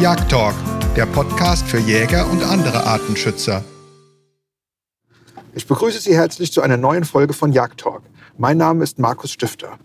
[0.00, 0.54] Jagdtalk,
[0.94, 3.64] der Podcast für Jäger und andere Artenschützer.
[5.56, 8.02] Ich begrüße Sie herzlich zu einer neuen Folge von Jagdtalk.
[8.36, 9.76] Mein Name ist Markus Stifter.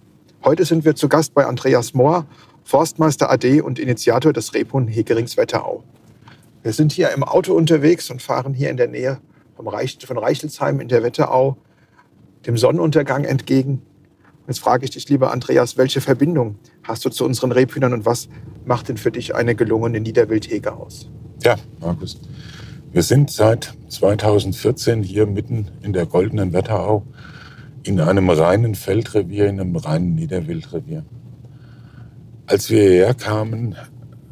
[0.43, 2.27] Heute sind wir zu Gast bei Andreas Mohr,
[2.63, 5.83] Forstmeister AD und Initiator des Rebhuhn Hegerings Wetterau.
[6.61, 9.19] Wir sind hier im Auto unterwegs und fahren hier in der Nähe
[9.55, 11.57] von Reichelsheim in der Wetterau
[12.45, 13.81] dem Sonnenuntergang entgegen.
[14.45, 18.29] Jetzt frage ich dich, lieber Andreas, welche Verbindung hast du zu unseren Rebhühnern und was
[18.65, 21.09] macht denn für dich eine gelungene Niederwildhege aus?
[21.43, 22.19] Ja, Markus.
[22.91, 27.03] Wir sind seit 2014 hier mitten in der goldenen Wetterau
[27.83, 31.03] in einem reinen Feldrevier, in einem reinen Niederwildrevier.
[32.45, 33.75] Als wir hierher kamen,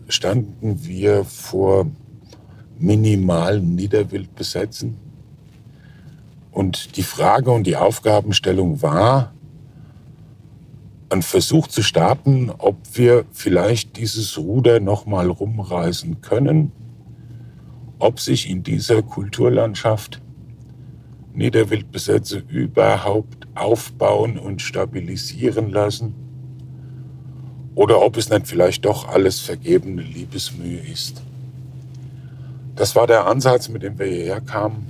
[0.08, 1.88] standen wir vor
[2.78, 4.98] minimalen Niederwildbesetzen.
[6.52, 9.34] Und die Frage und die Aufgabenstellung war,
[11.12, 16.72] einen Versuch zu starten, ob wir vielleicht dieses Ruder noch mal rumreißen können,
[18.00, 20.22] ob sich in dieser Kulturlandschaft
[21.34, 26.16] Niederwildbesätze überhaupt aufbauen und stabilisieren lassen
[27.76, 31.22] oder ob es nicht vielleicht doch alles vergebene Liebesmühe ist.
[32.76, 34.88] Das war der Ansatz, mit dem wir hierher kamen.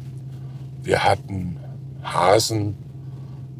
[0.84, 1.58] Wir hatten
[2.04, 2.76] Hasen,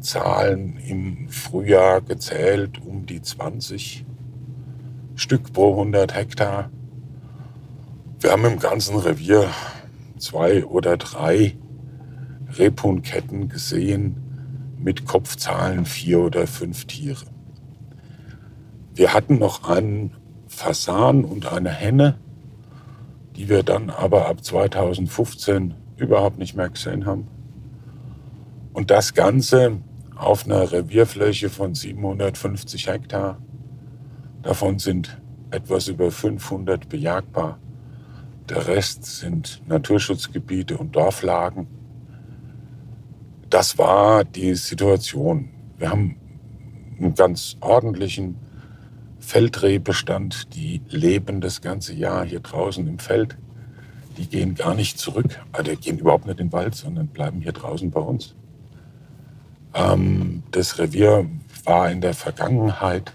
[0.02, 4.04] Zahlen im Frühjahr gezählt, um die 20
[5.14, 6.70] Stück pro 100 Hektar.
[8.20, 9.48] Wir haben im ganzen Revier
[10.18, 11.56] zwei oder drei
[12.58, 14.16] Rebhuhnketten gesehen
[14.78, 17.24] mit Kopfzahlen vier oder fünf Tiere.
[18.94, 20.12] Wir hatten noch einen
[20.48, 22.18] Fasan und eine Henne,
[23.36, 27.26] die wir dann aber ab 2015 überhaupt nicht mehr gesehen haben.
[28.72, 29.78] Und das Ganze
[30.22, 33.38] auf einer Revierfläche von 750 Hektar.
[34.42, 35.20] Davon sind
[35.50, 37.58] etwas über 500 bejagbar.
[38.48, 41.66] Der Rest sind Naturschutzgebiete und Dorflagen.
[43.50, 45.50] Das war die Situation.
[45.78, 46.16] Wir haben
[46.98, 48.36] einen ganz ordentlichen
[49.18, 50.54] Feldrehbestand.
[50.54, 53.36] Die leben das ganze Jahr hier draußen im Feld.
[54.16, 55.40] Die gehen gar nicht zurück.
[55.52, 58.34] Also die gehen überhaupt nicht in den Wald, sondern bleiben hier draußen bei uns.
[59.74, 61.28] Ähm, das Revier
[61.64, 63.12] war in der Vergangenheit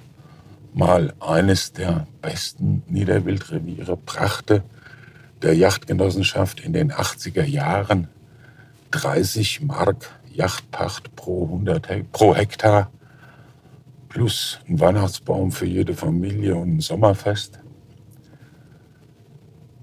[0.73, 4.63] mal eines der besten Niederwildreviere, brachte
[5.41, 8.07] der Yachtgenossenschaft in den 80er Jahren
[8.91, 12.91] 30 Mark Yachtpacht pro, 100 pro Hektar
[14.09, 17.59] plus ein Weihnachtsbaum für jede Familie und ein Sommerfest.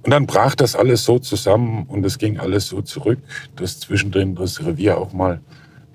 [0.03, 3.19] Und dann brach das alles so zusammen und es ging alles so zurück,
[3.57, 5.41] dass zwischendrin das Revier auch mal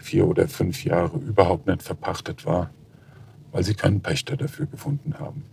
[0.09, 2.69] vier oder fünf Jahre überhaupt nicht verpachtet war,
[3.51, 5.43] weil sie keinen Pächter dafür gefunden haben.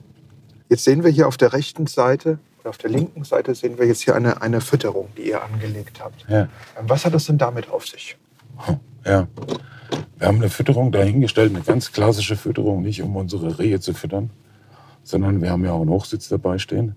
[0.69, 4.03] Jetzt sehen wir hier auf der rechten Seite auf der linken Seite sehen wir jetzt
[4.03, 6.27] hier eine, eine Fütterung, die ihr angelegt habt.
[6.29, 6.49] Ja.
[6.83, 8.17] Was hat das denn damit auf sich?
[9.05, 9.29] Ja,
[10.19, 14.31] wir haben eine Fütterung dahingestellt, eine ganz klassische Fütterung, nicht um unsere Rehe zu füttern,
[15.05, 16.97] sondern wir haben ja auch einen Hochsitz dabei stehen.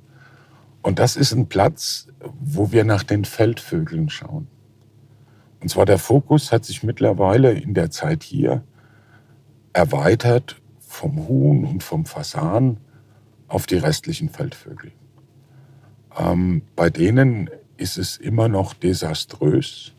[0.81, 2.07] Und das ist ein Platz,
[2.39, 4.47] wo wir nach den Feldvögeln schauen.
[5.61, 8.63] Und zwar der Fokus hat sich mittlerweile in der Zeit hier
[9.73, 12.77] erweitert vom Huhn und vom Fasan
[13.47, 14.91] auf die restlichen Feldvögel.
[16.17, 19.93] Ähm, bei denen ist es immer noch desaströs.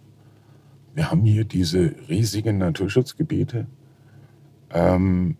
[0.94, 3.66] Wir haben hier diese riesigen Naturschutzgebiete.
[4.70, 5.36] Ähm,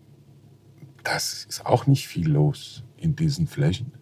[1.02, 3.92] das ist auch nicht viel los in diesen Flächen.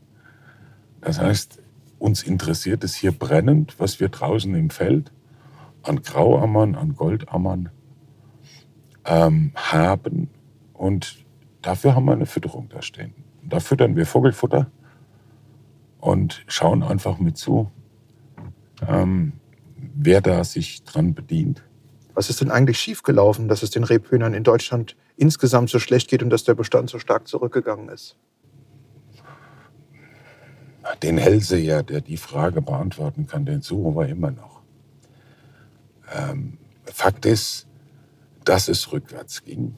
[1.01, 1.63] Das heißt,
[1.99, 5.13] uns interessiert es hier brennend, was wir draußen im Feld
[5.83, 7.71] an Grauammern, an Goldammern
[9.05, 10.29] ähm, haben.
[10.73, 11.25] Und
[11.63, 13.15] dafür haben wir eine Fütterung da stehen.
[13.43, 14.71] Da füttern wir Vogelfutter
[16.01, 17.71] und schauen einfach mit zu,
[18.87, 19.33] ähm,
[19.77, 21.65] wer da sich dran bedient.
[22.15, 26.23] Was ist denn eigentlich schiefgelaufen, dass es den Rebhühnern in Deutschland insgesamt so schlecht geht
[26.23, 28.17] und dass der Bestand so stark zurückgegangen ist?
[31.03, 34.58] Den Hellseher, der die Frage beantworten kann, den suchen wir immer noch.
[36.13, 37.67] Ähm, Fakt ist,
[38.45, 39.77] dass es rückwärts ging.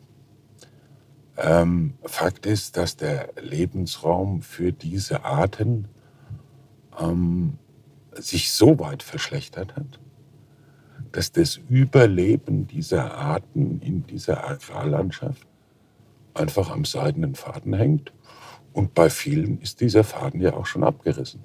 [1.37, 5.88] Ähm, Fakt ist, dass der Lebensraum für diese Arten
[6.99, 7.59] ähm,
[8.12, 10.00] sich so weit verschlechtert hat,
[11.12, 15.47] dass das Überleben dieser Arten in dieser Agrarlandschaft
[16.35, 18.12] einfach am seidenen Faden hängt.
[18.73, 21.43] Und bei vielen ist dieser Faden ja auch schon abgerissen.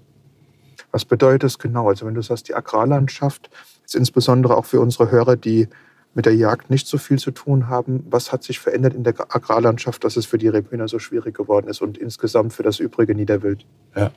[0.95, 1.89] Was bedeutet das genau?
[1.89, 3.49] Also wenn du sagst, die Agrarlandschaft,
[3.81, 5.67] Jetzt insbesondere auch für unsere Hörer, die
[6.13, 8.05] mit der Jagd nicht so viel zu tun haben.
[8.09, 11.67] Was hat sich verändert in der Agrarlandschaft, dass es für die Rebhühner so schwierig geworden
[11.67, 13.65] ist und insgesamt für das übrige Niederwild?
[13.93, 14.11] Ja.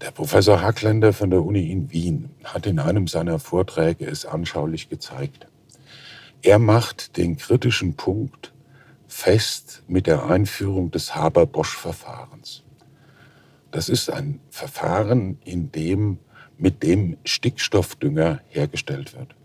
[0.00, 4.88] Der Professor Hackländer von der Uni in Wien hat in einem seiner Vorträge es anschaulich
[4.88, 5.46] gezeigt.
[6.42, 8.52] Er macht den kritischen Punkt
[9.06, 12.65] fest mit der Einführung des Haber-Bosch-Verfahrens.
[13.76, 16.16] Das ist ein Verfahren, in dem
[16.56, 19.36] mit dem Stickstoffdünger hergestellt wird.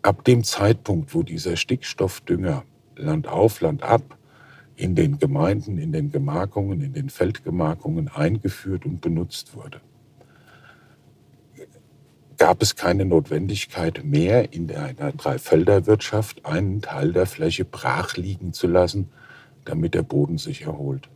[0.00, 2.62] Ab dem Zeitpunkt, wo dieser Stickstoffdünger
[2.94, 4.16] Land auf, Land ab
[4.76, 9.80] in den Gemeinden, in den Gemarkungen, in den Feldgemarkungen eingeführt und benutzt wurde,
[12.38, 18.68] gab es keine Notwendigkeit mehr, in einer Dreifelderwirtschaft einen Teil der Fläche brach liegen zu
[18.68, 19.10] lassen,
[19.64, 21.08] damit der Boden sich erholt.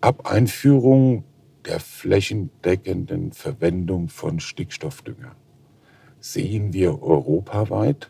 [0.00, 1.24] Ab Einführung
[1.64, 5.34] der flächendeckenden Verwendung von Stickstoffdünger
[6.20, 8.08] sehen wir europaweit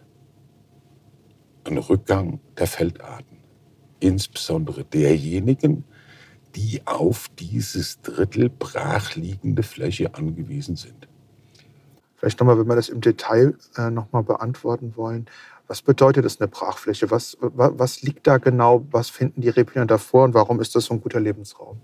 [1.65, 3.39] einen Rückgang der Feldarten,
[4.01, 5.85] insbesondere derjenigen,
[6.55, 11.09] die auf dieses Drittel brachliegende Fläche angewiesen sind.
[12.17, 15.27] Vielleicht nochmal, wenn wir das im Detail äh, nochmal beantworten wollen.
[15.69, 17.11] Was bedeutet das eine Brachfläche?
[17.11, 18.87] Was, was liegt da genau?
[18.91, 21.79] Was finden die Rebhühner davor und warum ist das so ein guter Lebensraum?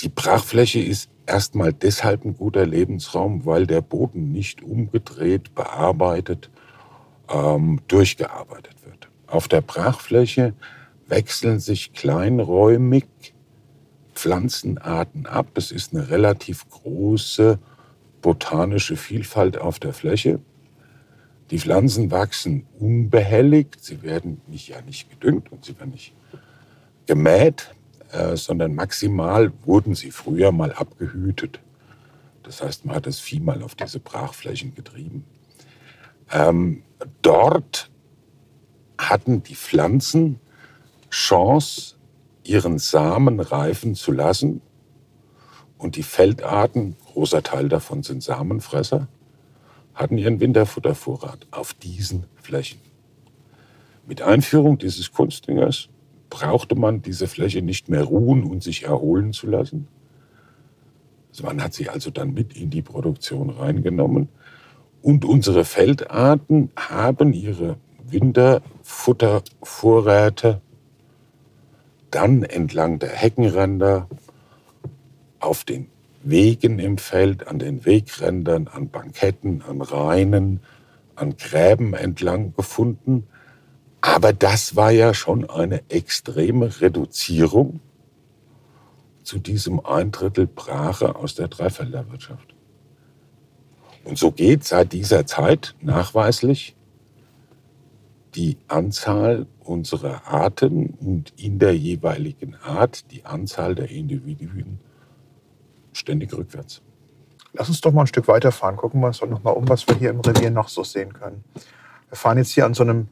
[0.00, 6.50] Die Brachfläche ist erstmal deshalb ein guter Lebensraum, weil der Boden nicht umgedreht, bearbeitet,
[7.28, 9.10] ähm, durchgearbeitet wird.
[9.26, 10.54] Auf der Brachfläche
[11.06, 13.34] wechseln sich kleinräumig
[14.14, 15.48] Pflanzenarten ab.
[15.52, 17.58] Das ist eine relativ große
[18.22, 20.40] botanische Vielfalt auf der Fläche.
[21.50, 26.14] Die Pflanzen wachsen unbehelligt, sie werden nicht, ja nicht gedüngt und sie werden nicht
[27.06, 27.74] gemäht,
[28.12, 31.60] äh, sondern maximal wurden sie früher mal abgehütet.
[32.42, 35.24] Das heißt, man hat das Vieh mal auf diese Brachflächen getrieben.
[36.32, 36.82] Ähm,
[37.22, 37.90] dort
[38.98, 40.40] hatten die Pflanzen
[41.10, 41.96] Chance,
[42.44, 44.60] ihren Samen reifen zu lassen.
[45.76, 49.08] Und die Feldarten, großer Teil davon sind Samenfresser,
[49.98, 52.78] hatten ihren Winterfuttervorrat auf diesen Flächen.
[54.06, 55.88] Mit Einführung dieses Kunstdüngers
[56.30, 59.88] brauchte man diese Fläche nicht mehr ruhen und sich erholen zu lassen.
[61.42, 64.28] Man hat sie also dann mit in die Produktion reingenommen.
[65.02, 70.60] Und unsere Feldarten haben ihre Winterfuttervorräte
[72.10, 74.08] dann entlang der Heckenränder
[75.40, 75.86] auf den
[76.22, 80.60] Wegen im Feld, an den Wegrändern, an Banketten, an Rainen,
[81.14, 83.26] an Gräben entlang gefunden
[84.00, 87.80] aber das war ja schon eine extreme Reduzierung
[89.22, 92.54] zu diesem ein Drittel Brache aus der Dreifelderwirtschaft.
[94.04, 96.74] Und so geht seit dieser Zeit nachweislich
[98.34, 104.80] die Anzahl unserer Arten und in der jeweiligen Art die Anzahl der Individuen
[105.98, 106.82] ständig rückwärts.
[107.52, 108.76] Lass uns doch mal ein Stück weiterfahren.
[108.76, 111.12] Gucken wir uns doch noch mal um, was wir hier im Revier noch so sehen
[111.12, 111.42] können.
[112.08, 113.08] Wir fahren jetzt hier an so einem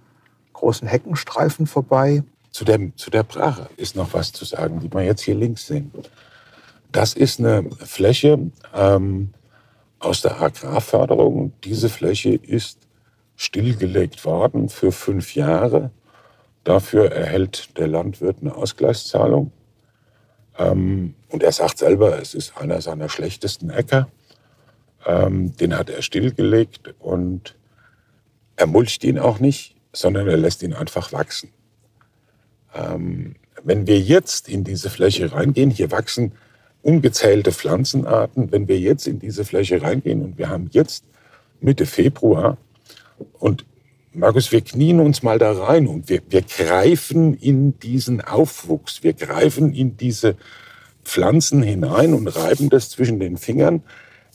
[0.53, 2.23] großen Heckenstreifen vorbei.
[2.51, 5.67] Zu der, zu der Brache ist noch was zu sagen, die wir jetzt hier links
[5.67, 5.91] sehen.
[6.93, 9.35] Das ist eine Fläche ähm,
[9.99, 11.53] aus der Agrarförderung.
[11.65, 12.79] Diese Fläche ist
[13.35, 15.91] stillgelegt worden für fünf Jahre.
[16.65, 19.53] Dafür erhält der Landwirt eine Ausgleichszahlung.
[20.59, 24.09] Ähm, und er sagt selber, es ist einer seiner schlechtesten Äcker.
[25.05, 27.57] Ähm, den hat er stillgelegt und
[28.57, 31.51] er mulcht ihn auch nicht sondern er lässt ihn einfach wachsen.
[32.75, 36.33] Ähm, wenn wir jetzt in diese Fläche reingehen, hier wachsen
[36.83, 41.05] ungezählte Pflanzenarten, wenn wir jetzt in diese Fläche reingehen und wir haben jetzt
[41.61, 42.59] Mitte Februar
[43.39, 43.65] und
[44.13, 49.15] Markus, wir knien uns mal da rein und wir, wir greifen in diesen Aufwuchs, wir
[49.15, 50.37] greifen in diese
[51.07, 53.83] Pflanzen hinein und reiben das zwischen den Fingern,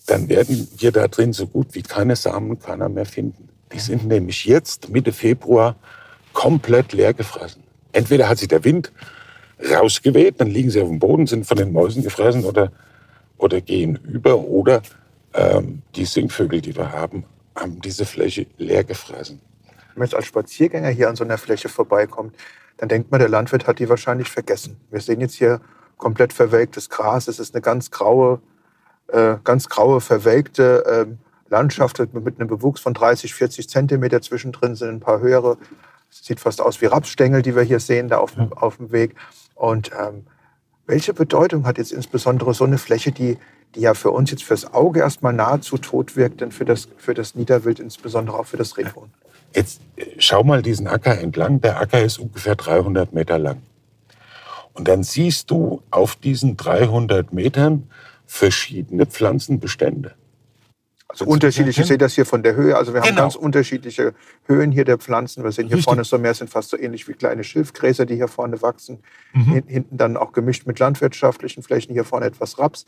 [0.07, 3.49] dann werden wir da drin so gut wie keine Samenkörner mehr finden.
[3.73, 5.75] Die sind nämlich jetzt, Mitte Februar,
[6.33, 7.63] komplett leer gefressen.
[7.91, 8.91] Entweder hat sich der Wind
[9.69, 12.71] rausgeweht, dann liegen sie auf dem Boden, sind von den Mäusen gefressen oder,
[13.37, 14.39] oder gehen über.
[14.39, 14.81] Oder
[15.33, 19.41] ähm, die Singvögel, die wir haben, haben diese Fläche leer gefressen.
[19.67, 22.33] Wenn man jetzt als Spaziergänger hier an so einer Fläche vorbeikommt,
[22.77, 24.77] dann denkt man, der Landwirt hat die wahrscheinlich vergessen.
[24.89, 25.59] Wir sehen jetzt hier
[26.01, 27.29] komplett verwelktes Gras.
[27.29, 28.41] Es ist eine ganz graue,
[29.07, 34.89] äh, ganz graue, verwelkte äh, Landschaft mit einem Bewuchs von 30, 40 Zentimeter zwischendrin sind
[34.89, 35.57] ein paar höhere.
[36.09, 39.15] Sieht fast aus wie Rapsstängel, die wir hier sehen, da auf, dem, auf dem Weg.
[39.55, 40.25] Und ähm,
[40.87, 43.37] welche Bedeutung hat jetzt insbesondere so eine Fläche, die,
[43.75, 47.13] die ja für uns jetzt fürs Auge erstmal nahezu tot wirkt, denn für das, für
[47.13, 49.09] das Niederwild, insbesondere auch für das Rebhuhn?
[49.53, 51.61] Jetzt äh, schau mal diesen Acker entlang.
[51.61, 53.61] Der Acker ist ungefähr 300 Meter lang.
[54.73, 57.89] Und dann siehst du auf diesen 300 Metern
[58.25, 60.13] verschiedene Pflanzenbestände.
[61.09, 62.77] Also unterschiedlich, ich sehe das hier von der Höhe.
[62.77, 63.23] Also wir haben Genau.
[63.23, 64.13] ganz unterschiedliche
[64.45, 65.43] Höhen hier der Pflanzen.
[65.43, 65.83] Wir sehen hier Richtig.
[65.83, 68.99] vorne so mehr, sind fast so ähnlich wie kleine Schilfgräser, die hier vorne wachsen.
[69.33, 69.43] Mhm.
[69.51, 72.85] Hin- Hinten dann auch gemischt mit landwirtschaftlichen Flächen, hier vorne etwas Raps.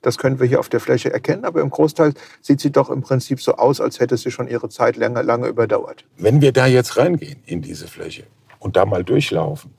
[0.00, 3.02] Das können wir hier auf der Fläche erkennen, aber im Großteil sieht sie doch im
[3.02, 6.06] Prinzip so aus, als hätte sie schon ihre Zeit lange, lange überdauert.
[6.16, 8.24] Wenn wir da jetzt reingehen in diese Fläche
[8.58, 9.74] und da mal durchlaufen,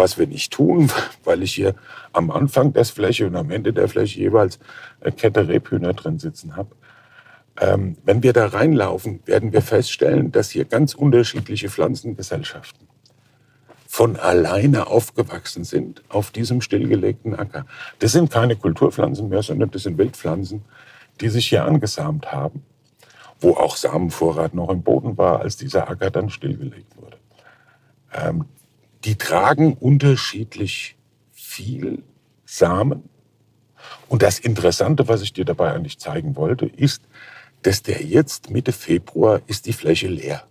[0.00, 0.90] was wir nicht tun,
[1.24, 1.74] weil ich hier
[2.12, 4.58] am Anfang der Fläche und am Ende der Fläche jeweils
[5.00, 6.74] eine Kette Rebhühner drin sitzen habe,
[7.60, 12.88] ähm, wenn wir da reinlaufen, werden wir feststellen, dass hier ganz unterschiedliche Pflanzengesellschaften
[13.86, 17.66] von alleine aufgewachsen sind auf diesem stillgelegten Acker.
[17.98, 20.62] Das sind keine Kulturpflanzen mehr, sondern das sind Wildpflanzen,
[21.20, 22.64] die sich hier angesamt haben
[23.40, 27.16] wo auch Samenvorrat noch im Boden war, als dieser Acker dann stillgelegt wurde.
[28.12, 28.44] Ähm,
[29.04, 30.96] die tragen unterschiedlich
[31.32, 32.02] viel
[32.44, 33.08] Samen.
[34.08, 37.02] Und das Interessante, was ich dir dabei eigentlich zeigen wollte, ist,
[37.62, 40.44] dass der jetzt Mitte Februar ist die Fläche leer.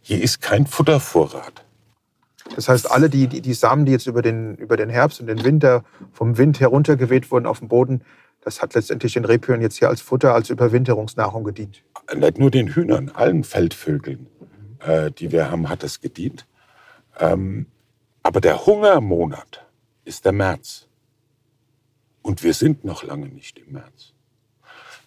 [0.00, 1.64] Hier ist kein Futtervorrat.
[2.54, 5.26] Das heißt, alle die, die, die Samen, die jetzt über den, über den Herbst und
[5.26, 8.02] den Winter vom Wind heruntergeweht wurden auf den Boden,
[8.40, 11.82] das hat letztendlich den Rebhühnern jetzt hier als Futter, als Überwinterungsnahrung gedient.
[12.14, 14.28] nicht nur den Hühnern, allen Feldvögeln,
[14.86, 16.46] äh, die wir haben, hat es gedient.
[17.18, 17.66] Ähm,
[18.22, 19.64] aber der Hungermonat
[20.04, 20.88] ist der März.
[22.22, 24.12] Und wir sind noch lange nicht im März.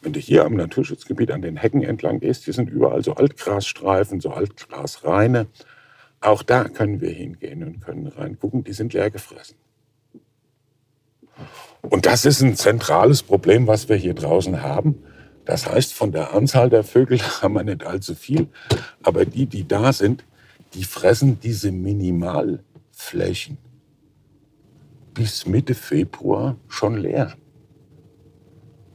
[0.01, 4.21] Wenn du hier am Naturschutzgebiet an den Hecken entlang gehst, hier sind überall so Altgrasstreifen,
[4.21, 5.47] so Altgrasreine.
[6.21, 9.57] Auch da können wir hingehen und können reingucken, die sind leer gefressen.
[11.81, 15.03] Und das ist ein zentrales Problem, was wir hier draußen haben.
[15.45, 18.47] Das heißt, von der Anzahl der Vögel haben wir nicht allzu viel,
[19.03, 20.23] aber die, die da sind,
[20.73, 23.57] die fressen diese Minimalflächen
[25.13, 27.35] bis Mitte Februar schon leer.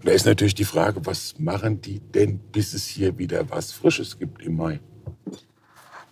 [0.05, 4.19] Da ist natürlich die Frage, was machen die denn, bis es hier wieder was Frisches
[4.19, 4.81] gibt im Mai?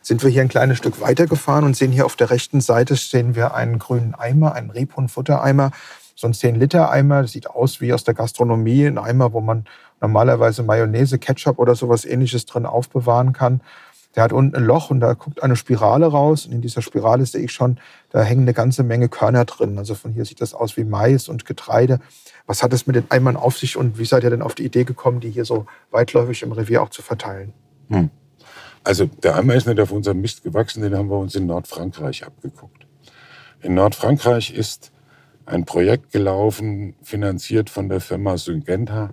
[0.01, 3.37] Sind wir hier ein kleines Stück weitergefahren und sehen hier auf der rechten Seite sehen
[3.37, 5.71] wir einen grünen Eimer, einen Rebhuhn-Futtereimer,
[6.17, 7.23] so ein 10-Liter-Eimer.
[7.23, 9.65] Das sieht aus wie aus der Gastronomie, ein Eimer, wo man
[10.01, 13.61] normalerweise Mayonnaise, Ketchup oder sowas ähnliches drin aufbewahren kann.
[14.15, 16.47] Der hat unten ein Loch und da guckt eine Spirale raus.
[16.47, 17.79] Und in dieser Spirale sehe ich schon,
[18.11, 19.79] da hängen eine ganze Menge Körner drin.
[19.79, 21.99] Also von hier sieht das aus wie Mais und Getreide.
[22.47, 24.65] Was hat es mit den Eimern auf sich und wie seid ihr denn auf die
[24.65, 27.55] Idee gekommen, die hier so weitläufig im Revier auch zu verteilen?
[28.85, 32.27] Also der Eimer ist nicht auf unserem Mist gewachsen, den haben wir uns in Nordfrankreich
[32.27, 32.87] abgeguckt.
[33.61, 34.91] In Nordfrankreich ist
[35.47, 39.11] ein Projekt gelaufen, finanziert von der Firma Syngenta.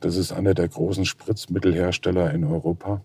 [0.00, 3.02] Das ist einer der großen Spritzmittelhersteller in Europa.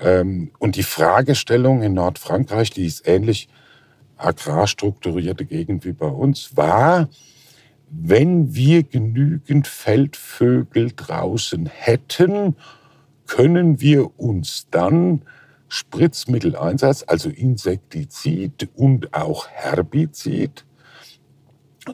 [0.00, 3.48] Ähm, Und die Fragestellung in Nordfrankreich, die ist ähnlich
[4.16, 7.08] agrarstrukturierte Gegend wie bei uns, war,
[7.90, 12.56] wenn wir genügend Feldvögel draußen hätten,
[13.26, 15.22] können wir uns dann
[15.68, 20.64] Spritzmitteleinsatz, also Insektizid und auch Herbizid,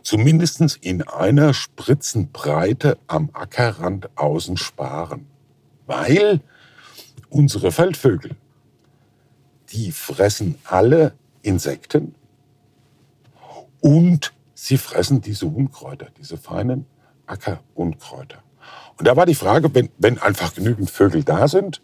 [0.02, 5.26] zumindest in einer Spritzenbreite am Ackerrand außen sparen.
[5.86, 6.40] Weil
[7.30, 8.32] unsere Feldvögel,
[9.72, 12.14] die fressen alle Insekten
[13.80, 16.86] und sie fressen diese Unkräuter, diese feinen
[17.26, 18.42] Ackerunkräuter.
[18.98, 21.80] Und da war die Frage, wenn, wenn einfach genügend Vögel da sind,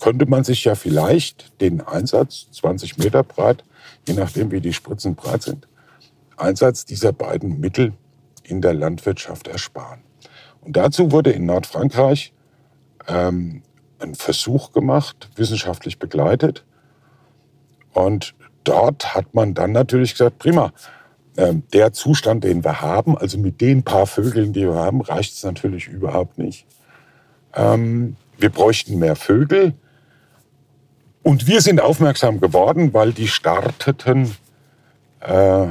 [0.00, 3.64] könnte man sich ja vielleicht den Einsatz, 20 Meter breit,
[4.06, 5.68] je nachdem wie die Spritzen breit sind,
[6.36, 7.94] Einsatz dieser beiden Mittel
[8.42, 10.00] in der Landwirtschaft ersparen.
[10.60, 12.32] Und dazu wurde in Nordfrankreich
[13.06, 13.62] ähm,
[14.04, 16.64] ein Versuch gemacht, wissenschaftlich begleitet.
[17.92, 18.34] Und
[18.64, 20.72] dort hat man dann natürlich gesagt, prima,
[21.36, 25.34] ähm, der Zustand, den wir haben, also mit den paar Vögeln, die wir haben, reicht
[25.34, 26.66] es natürlich überhaupt nicht.
[27.54, 29.74] Ähm, wir bräuchten mehr Vögel.
[31.22, 34.36] Und wir sind aufmerksam geworden, weil die starteten
[35.20, 35.68] äh,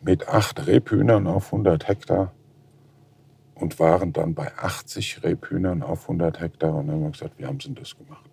[0.00, 2.32] mit acht Rebhühnern auf 100 Hektar
[3.58, 6.74] und waren dann bei 80 Rebhühnern auf 100 Hektar.
[6.74, 8.30] Und dann haben wir gesagt, wie haben sie das gemacht?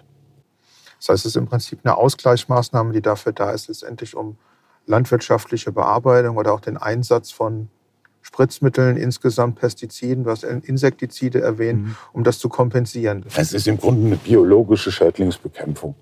[0.99, 4.37] Das heißt, es ist im Prinzip eine Ausgleichsmaßnahme, die dafür da ist, letztendlich um
[4.85, 7.69] landwirtschaftliche Bearbeitung oder auch den Einsatz von
[8.21, 11.95] Spritzmitteln, insgesamt Pestiziden, hast Insektizide erwähnt, Mhm.
[12.13, 13.25] um das zu kompensieren.
[13.35, 15.95] Es ist im Grunde eine biologische Schädlingsbekämpfung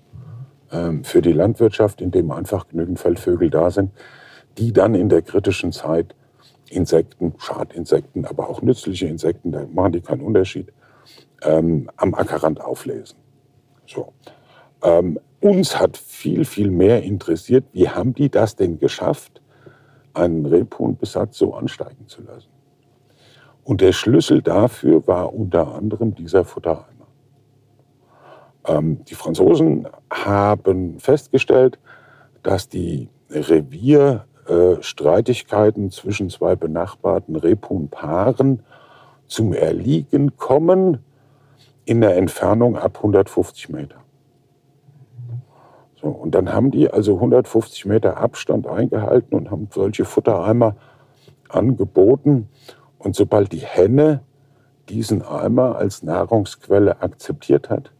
[0.70, 3.90] ähm, für die Landwirtschaft, indem einfach genügend Feldvögel da sind,
[4.58, 6.14] die dann in der kritischen Zeit
[6.72, 10.72] Insekten, Schadinsekten, aber auch nützliche Insekten, da machen die keinen Unterschied,
[11.42, 13.16] ähm, am Ackerrand auflesen.
[13.86, 14.12] So.
[14.82, 19.42] Ähm, uns hat viel, viel mehr interessiert, wie haben die das denn geschafft,
[20.14, 22.48] einen Rebhuhnbesatz so ansteigen zu lassen.
[23.64, 26.86] Und der Schlüssel dafür war unter anderem dieser Futtereimer.
[28.66, 31.78] Ähm, die Franzosen haben festgestellt,
[32.42, 34.80] dass die Revierstreitigkeiten äh,
[35.90, 38.62] zwischen zwei benachbarten Rebhuhnpaaren
[39.26, 40.98] zum Erliegen kommen
[41.84, 43.96] in der Entfernung ab 150 Meter.
[46.00, 50.76] So, und dann haben die also 150 Meter Abstand eingehalten und haben solche Futtereimer
[51.48, 52.48] angeboten.
[52.98, 54.22] Und sobald die Henne
[54.88, 57.92] diesen Eimer als Nahrungsquelle akzeptiert hat,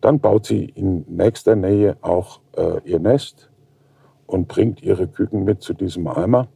[0.00, 3.51] dann baut sie in nächster Nähe auch äh, ihr Nest
[4.32, 6.48] und bringt ihre Küken mit zu diesem Eimer.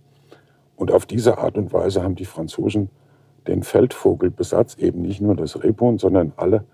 [0.77, 2.91] Und auf diese Art und Weise haben die Franzosen
[3.47, 6.65] den Feldvogelbesatz, eben nicht nur das Rebhuhn, sondern alle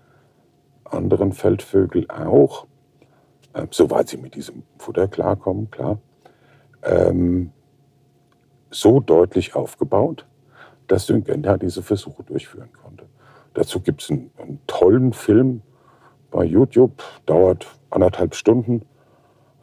[0.85, 2.67] anderen Feldvögel auch,
[3.53, 5.99] äh, soweit sie mit diesem Futter klarkommen, klar,
[6.83, 7.51] ähm,
[8.71, 10.25] so deutlich aufgebaut,
[10.87, 13.05] dass Syngenta diese Versuche durchführen konnte.
[13.53, 15.61] Dazu gibt es einen, einen tollen Film,
[16.31, 18.81] bei YouTube, dauert anderthalb Stunden.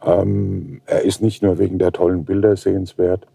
[0.03, 3.27] Ähm, er ist nicht nur wegen der tollen Bilder sehenswert,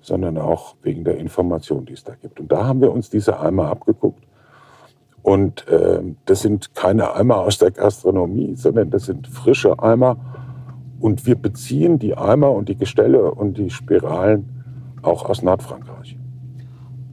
[0.00, 2.40] sondern auch wegen der Information, die es da gibt.
[2.40, 4.24] Und da haben wir uns diese Eimer abgeguckt.
[5.22, 10.16] Und äh, das sind keine Eimer aus der Gastronomie, sondern das sind frische Eimer.
[10.98, 14.48] Und wir beziehen die Eimer und die Gestelle und die Spiralen
[15.02, 16.16] auch aus Nordfrankreich.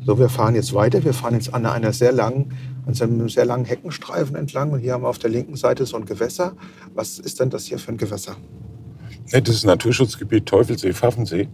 [0.06, 1.04] So, wir fahren jetzt weiter.
[1.04, 2.51] Wir fahren jetzt an einer sehr langen
[2.86, 4.72] an einem sehr langen Heckenstreifen entlang.
[4.72, 6.54] Und hier haben wir auf der linken Seite so ein Gewässer.
[6.96, 8.36] Was ist denn das hier für ein Gewässer?
[9.32, 11.48] Das ist Naturschutzgebiet Teufelsee-Pfaffensee.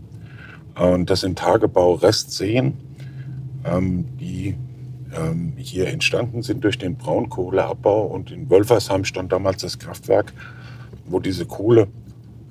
[0.79, 2.73] Und das sind Tagebau-Restseen,
[3.65, 4.55] ähm, die
[5.13, 8.05] ähm, hier entstanden sind durch den Braunkohleabbau.
[8.05, 10.31] Und in Wölfersheim stand damals das Kraftwerk,
[11.05, 11.89] wo diese Kohle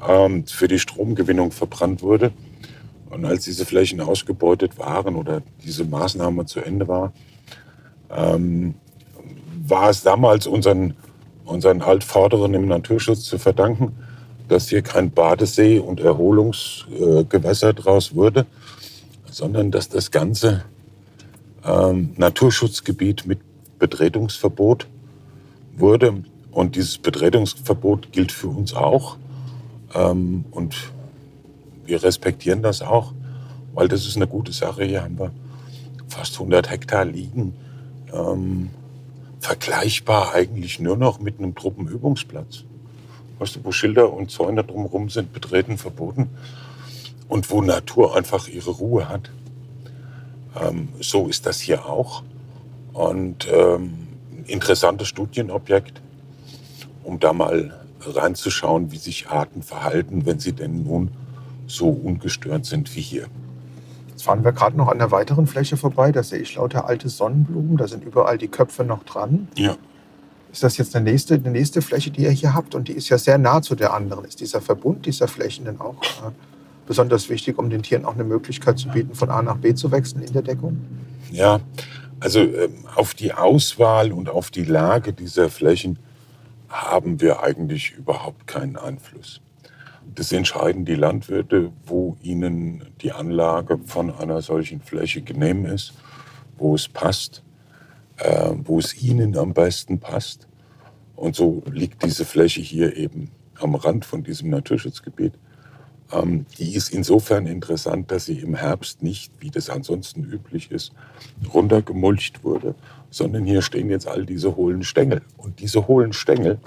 [0.06, 2.30] ähm, für die Stromgewinnung verbrannt wurde.
[3.08, 7.12] Und als diese Flächen ausgebeutet waren oder diese Maßnahme zu Ende war,
[9.66, 10.94] war es damals unseren,
[11.44, 13.92] unseren Altvorderen im Naturschutz zu verdanken,
[14.48, 18.46] dass hier kein Badesee und Erholungsgewässer draus wurde,
[19.30, 20.64] sondern dass das ganze
[21.64, 23.40] ähm, Naturschutzgebiet mit
[23.78, 24.86] Betretungsverbot
[25.76, 26.24] wurde.
[26.50, 29.16] Und dieses Betretungsverbot gilt für uns auch.
[29.94, 30.76] Ähm, und
[31.84, 33.12] wir respektieren das auch,
[33.74, 34.84] weil das ist eine gute Sache.
[34.84, 35.32] Hier haben wir
[36.08, 37.54] fast 100 Hektar liegen
[38.14, 38.70] ähm,
[39.40, 42.64] vergleichbar eigentlich nur noch mit einem Truppenübungsplatz.
[43.44, 46.30] Weißt du, wo Schilder und Zäune drumherum sind, betreten verboten
[47.28, 49.28] und wo Natur einfach ihre Ruhe hat.
[50.58, 52.22] Ähm, so ist das hier auch.
[52.94, 54.08] Und ähm,
[54.46, 56.00] interessantes Studienobjekt,
[57.02, 61.10] um da mal reinzuschauen, wie sich Arten verhalten, wenn sie denn nun
[61.66, 63.26] so ungestört sind wie hier
[64.16, 66.10] fahren wir gerade noch an der weiteren Fläche vorbei.
[66.10, 67.76] Da sehe ich lauter alte Sonnenblumen.
[67.76, 69.48] Da sind überall die Köpfe noch dran.
[69.54, 69.76] Ja.
[70.54, 72.76] Ist das jetzt eine nächste, eine nächste Fläche, die ihr hier habt?
[72.76, 74.24] Und die ist ja sehr nah zu der anderen.
[74.24, 76.30] Ist dieser Verbund dieser Flächen denn auch äh,
[76.86, 79.90] besonders wichtig, um den Tieren auch eine Möglichkeit zu bieten, von A nach B zu
[79.90, 80.78] wechseln in der Deckung?
[81.32, 81.58] Ja,
[82.20, 85.98] also ähm, auf die Auswahl und auf die Lage dieser Flächen
[86.68, 89.40] haben wir eigentlich überhaupt keinen Einfluss.
[90.14, 95.94] Das entscheiden die Landwirte, wo ihnen die Anlage von einer solchen Fläche genehm ist,
[96.56, 97.43] wo es passt,
[98.18, 100.46] äh, wo es ihnen am besten passt.
[101.16, 105.34] Und so liegt diese Fläche hier eben am Rand von diesem Naturschutzgebiet.
[106.12, 110.92] Ähm, die ist insofern interessant, dass sie im Herbst nicht, wie das ansonsten üblich ist,
[111.52, 112.74] runtergemulcht wurde,
[113.10, 115.22] sondern hier stehen jetzt all diese hohlen Stängel.
[115.36, 116.58] Und diese hohlen Stängel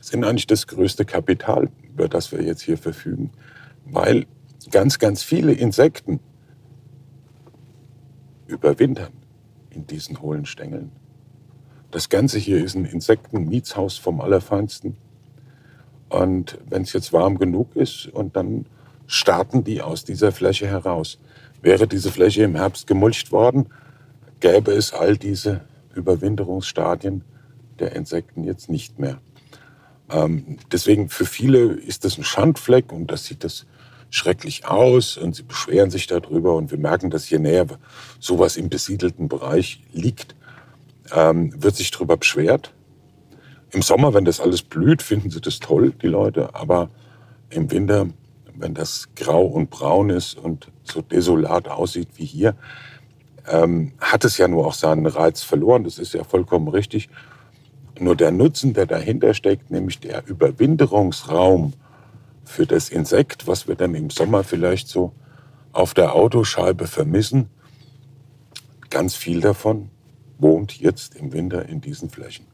[0.00, 3.30] sind eigentlich das größte Kapital, über das wir jetzt hier verfügen,
[3.84, 4.26] weil
[4.70, 6.20] ganz, ganz viele Insekten
[8.46, 9.12] überwintern
[9.70, 10.92] in diesen hohlen Stängeln.
[11.90, 14.96] Das Ganze hier ist ein Insektenmietshaus vom Allerfeinsten.
[16.08, 18.66] Und wenn es jetzt warm genug ist und dann
[19.06, 21.18] starten die aus dieser Fläche heraus.
[21.62, 23.66] Wäre diese Fläche im Herbst gemulcht worden,
[24.40, 25.62] gäbe es all diese
[25.94, 27.24] Überwinterungsstadien
[27.78, 29.18] der Insekten jetzt nicht mehr.
[30.10, 33.66] Ähm, deswegen für viele ist das ein Schandfleck und das sieht das
[34.10, 37.66] schrecklich aus und sie beschweren sich darüber und wir merken, dass je näher
[38.18, 40.34] sowas im besiedelten Bereich liegt,
[41.14, 42.72] ähm, wird sich darüber beschwert.
[43.70, 46.90] Im Sommer, wenn das alles blüht, finden sie das toll, die Leute, aber
[47.50, 48.06] im Winter,
[48.54, 52.56] wenn das grau und braun ist und so desolat aussieht wie hier,
[53.50, 55.84] ähm, hat es ja nur auch seinen Reiz verloren.
[55.84, 57.08] Das ist ja vollkommen richtig.
[57.98, 61.72] Nur der Nutzen, der dahinter steckt, nämlich der Überwinterungsraum
[62.48, 65.12] für das Insekt, was wir dann im Sommer vielleicht so
[65.72, 67.50] auf der Autoscheibe vermissen,
[68.90, 69.90] ganz viel davon
[70.38, 72.46] wohnt jetzt im Winter in diesen Flächen.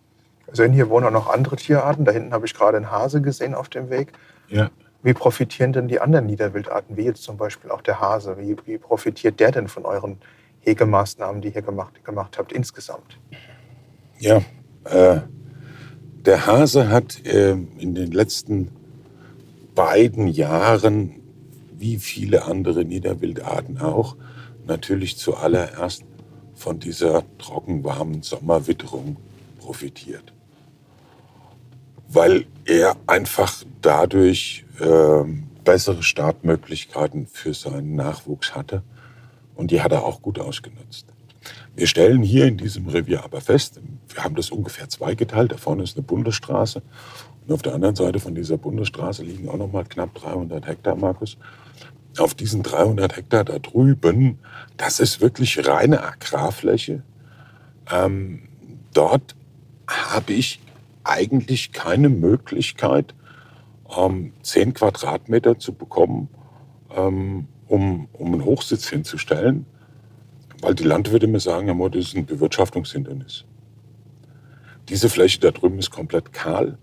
[0.52, 2.04] Sehen, hier wohnen auch noch andere Tierarten.
[2.04, 4.12] Da hinten habe ich gerade einen Hase gesehen auf dem Weg.
[4.48, 4.70] Ja.
[5.02, 8.38] Wie profitieren denn die anderen Niederwildarten, wie jetzt zum Beispiel auch der Hase?
[8.38, 10.18] Wie, wie profitiert der denn von euren
[10.60, 13.18] Hegemaßnahmen, die ihr gemacht, gemacht habt insgesamt?
[14.18, 14.40] Ja,
[14.84, 15.20] äh,
[16.24, 18.70] der Hase hat äh, in den letzten
[19.74, 21.20] beiden Jahren,
[21.76, 24.16] wie viele andere Niederwildarten auch,
[24.66, 26.04] natürlich zuallererst
[26.54, 29.16] von dieser trockenwarmen Sommerwitterung
[29.58, 30.32] profitiert.
[32.08, 35.24] Weil er einfach dadurch äh,
[35.64, 38.82] bessere Startmöglichkeiten für seinen Nachwuchs hatte.
[39.54, 41.06] Und die hat er auch gut ausgenutzt.
[41.76, 45.52] Wir stellen hier in diesem Revier aber fest, wir haben das ungefähr zweigeteilt.
[45.52, 46.82] Da vorne ist eine Bundesstraße
[47.48, 51.36] auf der anderen Seite von dieser Bundesstraße liegen auch noch mal knapp 300 Hektar, Markus.
[52.18, 54.38] Auf diesen 300 Hektar da drüben,
[54.76, 57.02] das ist wirklich reine Agrarfläche.
[57.90, 58.48] Ähm,
[58.94, 59.34] dort
[59.86, 60.60] habe ich
[61.02, 63.14] eigentlich keine Möglichkeit,
[63.96, 66.28] ähm, 10 Quadratmeter zu bekommen,
[66.96, 69.66] ähm, um, um einen Hochsitz hinzustellen.
[70.62, 73.44] Weil die Landwirte mir sagen, das ist ein Bewirtschaftungshindernis.
[74.88, 76.78] Diese Fläche da drüben ist komplett kahl.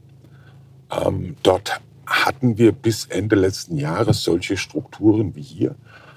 [0.91, 5.75] Ähm, dort hatten wir bis Ende letzten Jahres solche Strukturen wie hier.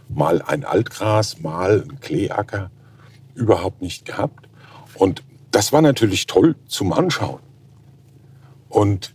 [0.08, 2.70] Mal ein Altgras, mal ein Kleeacker.
[3.34, 4.48] Überhaupt nicht gehabt.
[4.94, 7.40] Und das war natürlich toll zum Anschauen.
[8.68, 9.14] Und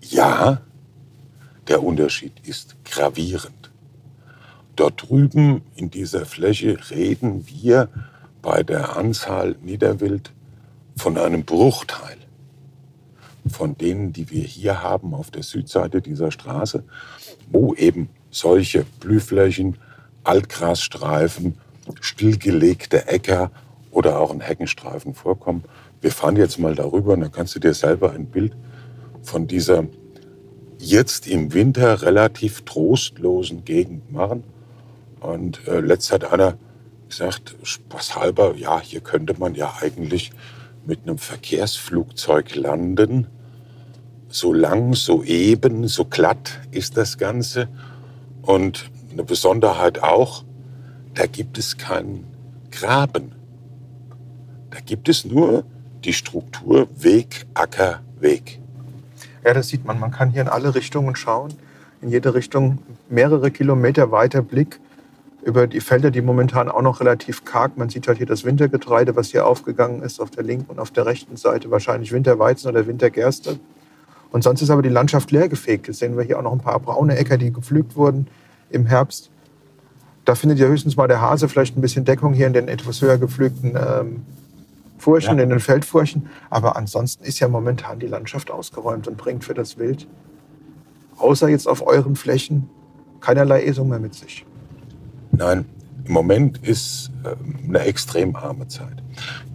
[0.00, 0.62] ja,
[1.68, 3.70] der Unterschied ist gravierend.
[4.76, 7.90] Dort drüben in dieser Fläche reden wir
[8.40, 10.32] bei der Anzahl Niederwild
[10.96, 12.16] von einem Bruchteil
[13.48, 16.84] von denen, die wir hier haben auf der Südseite dieser Straße,
[17.50, 19.76] wo eben solche Blühflächen,
[20.24, 21.56] Altgrasstreifen,
[22.00, 23.50] stillgelegte Äcker
[23.90, 25.64] oder auch ein Heckenstreifen vorkommen.
[26.00, 28.54] Wir fahren jetzt mal darüber und dann kannst du dir selber ein Bild
[29.22, 29.84] von dieser
[30.78, 34.44] jetzt im Winter relativ trostlosen Gegend machen.
[35.20, 36.56] Und äh, letzt hat einer
[37.08, 40.32] gesagt, spaßhalber, ja, hier könnte man ja eigentlich
[40.86, 43.26] mit einem Verkehrsflugzeug landen.
[44.28, 47.68] So lang, so eben, so glatt ist das Ganze.
[48.42, 50.44] Und eine Besonderheit auch,
[51.14, 52.24] da gibt es keinen
[52.70, 53.32] Graben.
[54.70, 55.64] Da gibt es nur
[56.04, 58.60] die Struktur Weg, Acker, Weg.
[59.44, 59.98] Ja, das sieht man.
[59.98, 61.52] Man kann hier in alle Richtungen schauen.
[62.02, 64.80] In jede Richtung mehrere Kilometer weiter Blick
[65.42, 67.78] über die Felder, die momentan auch noch relativ karg.
[67.78, 70.90] Man sieht halt hier das Wintergetreide, was hier aufgegangen ist, auf der linken und auf
[70.90, 73.58] der rechten Seite wahrscheinlich Winterweizen oder Wintergerste.
[74.30, 75.88] Und sonst ist aber die Landschaft leergefegt.
[75.88, 78.28] Jetzt sehen wir hier auch noch ein paar braune Äcker, die gepflügt wurden
[78.70, 79.30] im Herbst.
[80.24, 83.00] Da findet ja höchstens mal der Hase vielleicht ein bisschen Deckung hier in den etwas
[83.00, 84.22] höher gepflügten ähm,
[84.98, 85.42] Furchen, ja.
[85.42, 86.28] in den Feldfurchen.
[86.50, 90.06] Aber ansonsten ist ja momentan die Landschaft ausgeräumt und bringt für das Wild,
[91.16, 92.68] außer jetzt auf euren Flächen,
[93.20, 94.44] keinerlei Esung mehr mit sich.
[95.32, 95.64] Nein,
[96.04, 99.02] im Moment ist ähm, eine extrem arme Zeit.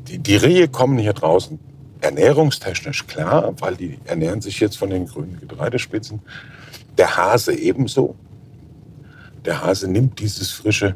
[0.07, 1.59] Die, die Rehe kommen hier draußen
[2.01, 6.21] ernährungstechnisch klar, weil die ernähren sich jetzt von den grünen Getreidespitzen.
[6.97, 8.15] Der Hase ebenso.
[9.43, 10.95] Der Hase nimmt dieses frische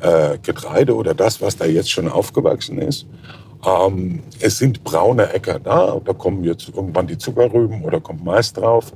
[0.00, 3.06] äh, Getreide oder das, was da jetzt schon aufgewachsen ist.
[3.64, 8.52] Ähm, es sind braune Äcker da, da kommen jetzt irgendwann die Zuckerrüben oder kommt Mais
[8.52, 8.92] drauf.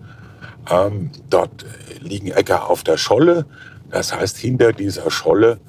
[0.68, 1.64] Ähm, dort
[2.00, 3.46] liegen Äcker auf der Scholle.
[3.90, 5.60] Das heißt, hinter dieser Scholle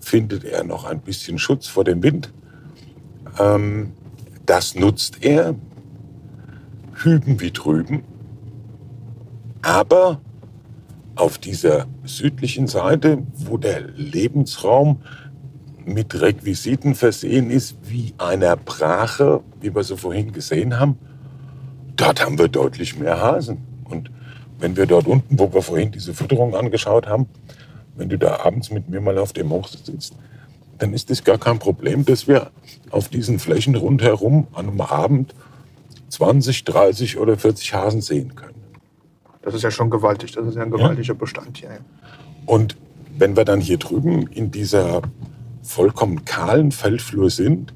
[0.00, 2.32] findet er noch ein bisschen Schutz vor dem Wind.
[3.38, 3.92] Ähm,
[4.46, 5.54] das nutzt er,
[6.94, 8.02] hüben wie drüben.
[9.62, 10.20] Aber
[11.16, 15.02] auf dieser südlichen Seite, wo der Lebensraum
[15.84, 20.98] mit Requisiten versehen ist, wie einer Brache, wie wir so vorhin gesehen haben,
[21.96, 23.58] dort haben wir deutlich mehr Hasen.
[23.84, 24.10] Und
[24.58, 27.26] wenn wir dort unten, wo wir vorhin diese Fütterung angeschaut haben,
[27.96, 30.14] wenn du da abends mit mir mal auf dem Hochsitz sitzt,
[30.78, 32.50] dann ist es gar kein Problem, dass wir
[32.90, 35.34] auf diesen Flächen rundherum an einem Abend
[36.08, 38.54] 20, 30 oder 40 Hasen sehen können.
[39.42, 40.32] Das ist ja schon gewaltig.
[40.32, 41.14] Das ist ja ein gewaltiger ja.
[41.14, 41.78] Bestand hier.
[42.46, 42.76] Und
[43.16, 45.02] wenn wir dann hier drüben in dieser
[45.62, 47.72] vollkommen kahlen Feldflur sind,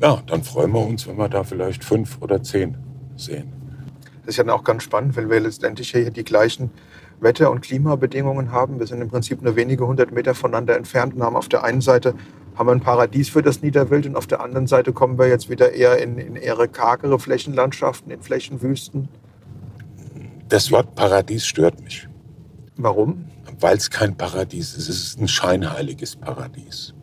[0.00, 2.76] ja, dann freuen wir uns, wenn wir da vielleicht fünf oder zehn
[3.16, 3.52] sehen.
[4.22, 6.70] Das ist ja dann auch ganz spannend, weil wir letztendlich hier die gleichen
[7.20, 8.78] Wetter- und Klimabedingungen haben.
[8.78, 11.80] Wir sind im Prinzip nur wenige hundert Meter voneinander entfernt und haben auf der einen
[11.80, 12.14] Seite
[12.56, 15.48] haben wir ein Paradies für das Niederwild und auf der anderen Seite kommen wir jetzt
[15.48, 19.08] wieder eher in, in eher kargere Flächenlandschaften, in Flächenwüsten.
[20.48, 22.08] Das Wort Paradies stört mich.
[22.76, 23.24] Warum?
[23.60, 24.88] Weil es kein Paradies ist.
[24.88, 26.94] Es ist ein scheinheiliges Paradies.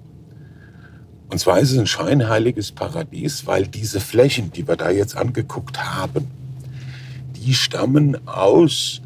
[1.29, 5.83] Und zwar ist es ein scheinheiliges Paradies, weil diese Flächen, die wir da jetzt angeguckt
[5.83, 6.27] haben,
[7.35, 9.01] die stammen aus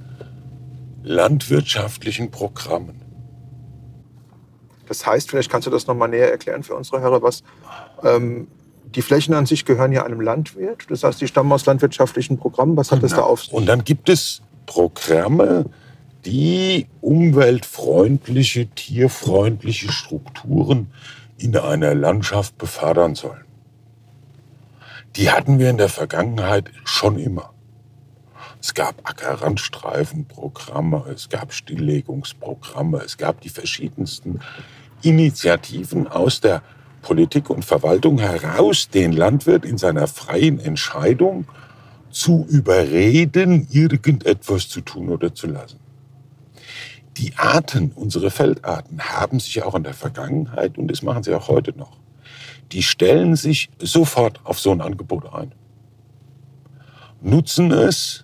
[1.03, 3.01] landwirtschaftlichen Programmen.
[4.87, 7.43] Das heißt, vielleicht kannst du das nochmal näher erklären für unsere Hörer, was
[8.03, 8.47] ähm,
[8.93, 10.85] die Flächen an sich gehören ja einem Landwirt.
[10.89, 12.75] Das heißt, die stammen aus landwirtschaftlichen Programmen.
[12.75, 13.29] Was hat das da Genau.
[13.29, 13.53] auf sich?
[13.53, 15.65] Und dann gibt es Programme,
[16.25, 20.91] die umweltfreundliche, tierfreundliche Strukturen
[21.37, 23.45] in einer Landschaft befördern sollen.
[25.15, 27.50] Die hatten wir in der Vergangenheit schon immer.
[28.61, 34.39] Es gab Ackerrandstreifenprogramme, es gab Stilllegungsprogramme, es gab die verschiedensten
[35.01, 36.61] Initiativen aus der
[37.01, 41.45] Politik und Verwaltung heraus, den Landwirt in seiner freien Entscheidung
[42.11, 45.79] zu überreden, irgendetwas zu tun oder zu lassen.
[47.17, 51.47] Die Arten, unsere Feldarten, haben sich auch in der Vergangenheit, und das machen sie auch
[51.47, 51.97] heute noch,
[52.71, 55.51] die stellen sich sofort auf so ein Angebot ein,
[57.21, 58.23] nutzen es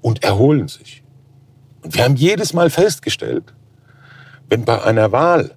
[0.00, 1.02] und erholen sich.
[1.82, 3.54] Und wir haben jedes Mal festgestellt,
[4.48, 5.54] wenn bei einer Wahl,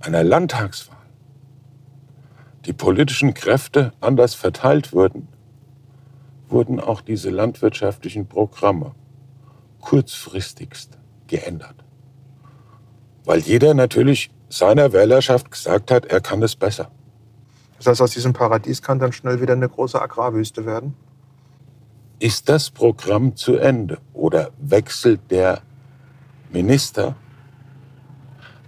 [0.00, 0.96] einer Landtagswahl,
[2.66, 5.28] die politischen Kräfte anders verteilt wurden,
[6.48, 8.94] wurden auch diese landwirtschaftlichen Programme
[9.80, 11.76] kurzfristigst geändert.
[13.24, 16.90] Weil jeder natürlich seiner Wählerschaft gesagt hat, er kann es besser.
[17.78, 20.94] Das heißt, aus diesem Paradies kann dann schnell wieder eine große Agrarwüste werden.
[22.18, 25.60] Ist das Programm zu Ende oder wechselt der
[26.50, 27.14] Minister,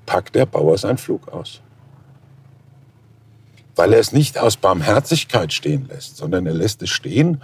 [0.04, 1.62] packt der Bauer seinen Flug aus?
[3.74, 7.42] Weil er es nicht aus Barmherzigkeit stehen lässt, sondern er lässt es stehen,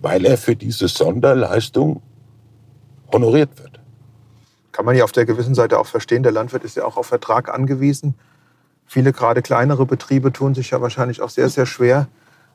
[0.00, 2.02] weil er für diese Sonderleistung
[3.12, 3.80] honoriert wird.
[4.72, 6.24] Kann man ja auf der gewissen Seite auch verstehen.
[6.24, 8.16] Der Landwirt ist ja auch auf Vertrag angewiesen.
[8.86, 12.08] Viele gerade kleinere Betriebe tun sich ja wahrscheinlich auch sehr, sehr schwer,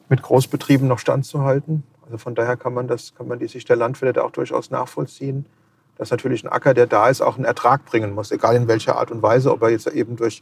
[0.09, 1.83] mit Großbetrieben noch standzuhalten.
[2.09, 5.45] Also von daher kann man das, kann man die Sicht der Landwirte auch durchaus nachvollziehen,
[5.95, 8.97] dass natürlich ein Acker, der da ist, auch einen Ertrag bringen muss, egal in welcher
[8.97, 10.41] Art und Weise, ob er jetzt eben durch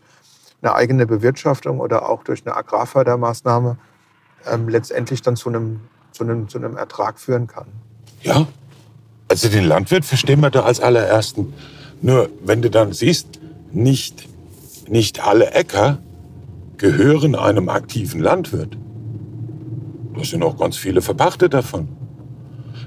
[0.61, 3.77] eine eigene Bewirtschaftung oder auch durch eine Agrarfördermaßnahme
[4.49, 7.67] ähm, letztendlich dann zu einem, zu, einem, zu einem Ertrag führen kann.
[8.21, 8.47] Ja,
[9.27, 11.53] also den Landwirt verstehen wir da als allerersten.
[12.01, 14.29] Nur wenn du dann siehst, nicht,
[14.87, 15.97] nicht alle Äcker
[16.77, 18.77] gehören einem aktiven Landwirt.
[20.17, 21.87] Da sind auch ganz viele Verpachte davon.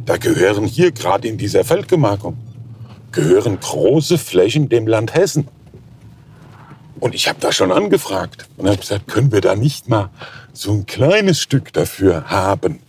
[0.04, 2.36] Da gehören hier, gerade in dieser Feldgemarkung,
[3.12, 5.46] gehören große Flächen dem Land Hessen.
[6.98, 10.10] Und ich habe da schon angefragt und habe gesagt, können wir da nicht mal
[10.52, 12.80] so ein kleines Stück dafür haben?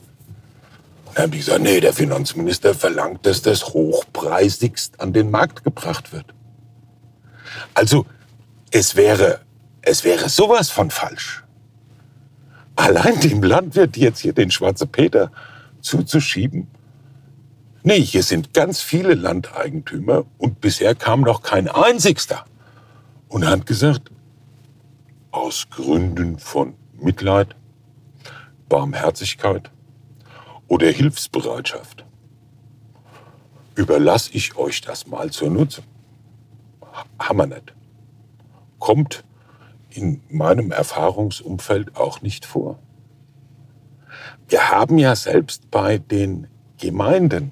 [1.14, 6.14] Dann haben die gesagt, nee, der Finanzminister verlangt, dass das hochpreisigst an den Markt gebracht
[6.14, 6.26] wird.
[7.74, 8.06] Also,
[8.72, 9.42] es wäre,
[9.82, 11.44] es wäre sowas von falsch.
[12.82, 15.32] Allein dem Landwirt jetzt hier den Schwarze Peter
[15.82, 16.68] zuzuschieben.
[17.84, 22.44] Nee, hier sind ganz viele Landeigentümer und bisher kam noch kein einzigster
[23.28, 24.10] und hat gesagt,
[25.30, 27.56] aus Gründen von Mitleid,
[28.68, 29.70] Barmherzigkeit
[30.68, 32.04] oder Hilfsbereitschaft
[33.76, 35.86] überlasse ich euch das mal zur Nutzung.
[37.20, 37.74] Wir nicht.
[38.80, 39.24] Kommt
[39.96, 42.80] in meinem Erfahrungsumfeld auch nicht vor.
[44.48, 47.52] Wir haben ja selbst bei den Gemeinden,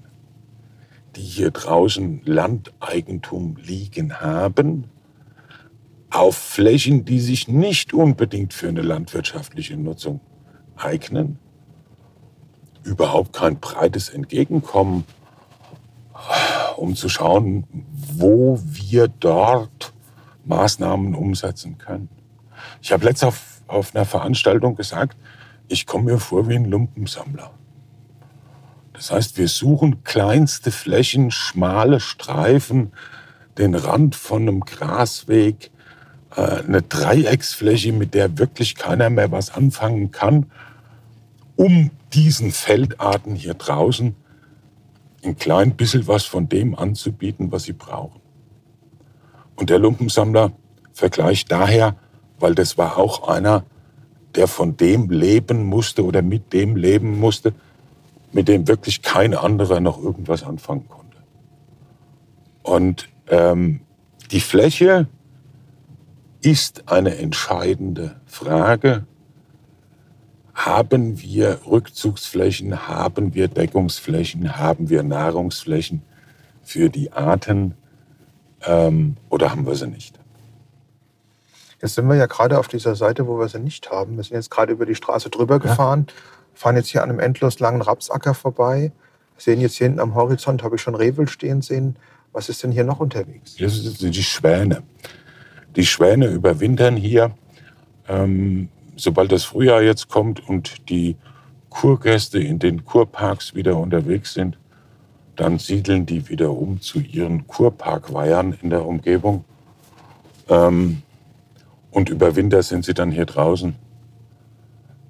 [1.16, 4.90] die hier draußen Landeigentum liegen haben,
[6.10, 10.22] auf Flächen, die sich nicht unbedingt für eine landwirtschaftliche Nutzung
[10.76, 11.38] eignen,
[12.84, 15.04] überhaupt kein breites Entgegenkommen,
[16.78, 19.94] um zu schauen, wo wir dort
[20.46, 22.10] Maßnahmen umsetzen können.
[22.82, 25.18] Ich habe letztens auf, auf einer Veranstaltung gesagt,
[25.68, 27.52] ich komme mir vor wie ein Lumpensammler.
[28.94, 32.92] Das heißt, wir suchen kleinste Flächen, schmale Streifen,
[33.58, 35.72] den Rand von einem Grasweg,
[36.36, 40.48] äh, eine Dreiecksfläche, mit der wirklich keiner mehr was anfangen kann,
[41.56, 44.16] um diesen Feldarten hier draußen
[45.24, 48.22] ein klein bisschen was von dem anzubieten, was sie brauchen.
[49.56, 50.52] Und der Lumpensammler
[50.94, 51.96] vergleicht daher,
[52.40, 53.64] weil das war auch einer,
[54.36, 57.54] der von dem leben musste oder mit dem leben musste,
[58.32, 61.18] mit dem wirklich kein anderer noch irgendwas anfangen konnte.
[62.64, 63.82] Und ähm,
[64.32, 65.08] die Fläche
[66.42, 69.06] ist eine entscheidende Frage.
[70.54, 76.04] Haben wir Rückzugsflächen, haben wir Deckungsflächen, haben wir Nahrungsflächen
[76.62, 77.76] für die Arten
[78.66, 80.19] ähm, oder haben wir sie nicht?
[81.82, 84.18] Jetzt sind wir ja gerade auf dieser Seite, wo wir sie nicht haben.
[84.18, 85.60] Wir sind jetzt gerade über die Straße drüber ja.
[85.60, 86.08] gefahren,
[86.54, 88.92] fahren jetzt hier an einem endlos langen Rapsacker vorbei,
[89.38, 91.96] sehen jetzt hier hinten am Horizont, habe ich schon Revel stehen sehen.
[92.34, 93.56] Was ist denn hier noch unterwegs?
[93.58, 94.84] Das sind die Schwäne.
[95.76, 97.32] Die Schwäne überwintern hier.
[98.08, 101.16] Ähm, sobald das Frühjahr jetzt kommt und die
[101.70, 104.58] Kurgäste in den Kurparks wieder unterwegs sind,
[105.36, 109.46] dann siedeln die wieder um zu ihren Kurparkweihern in der Umgebung.
[110.50, 111.02] Ähm,
[111.92, 113.76] und über Winter sind sie dann hier draußen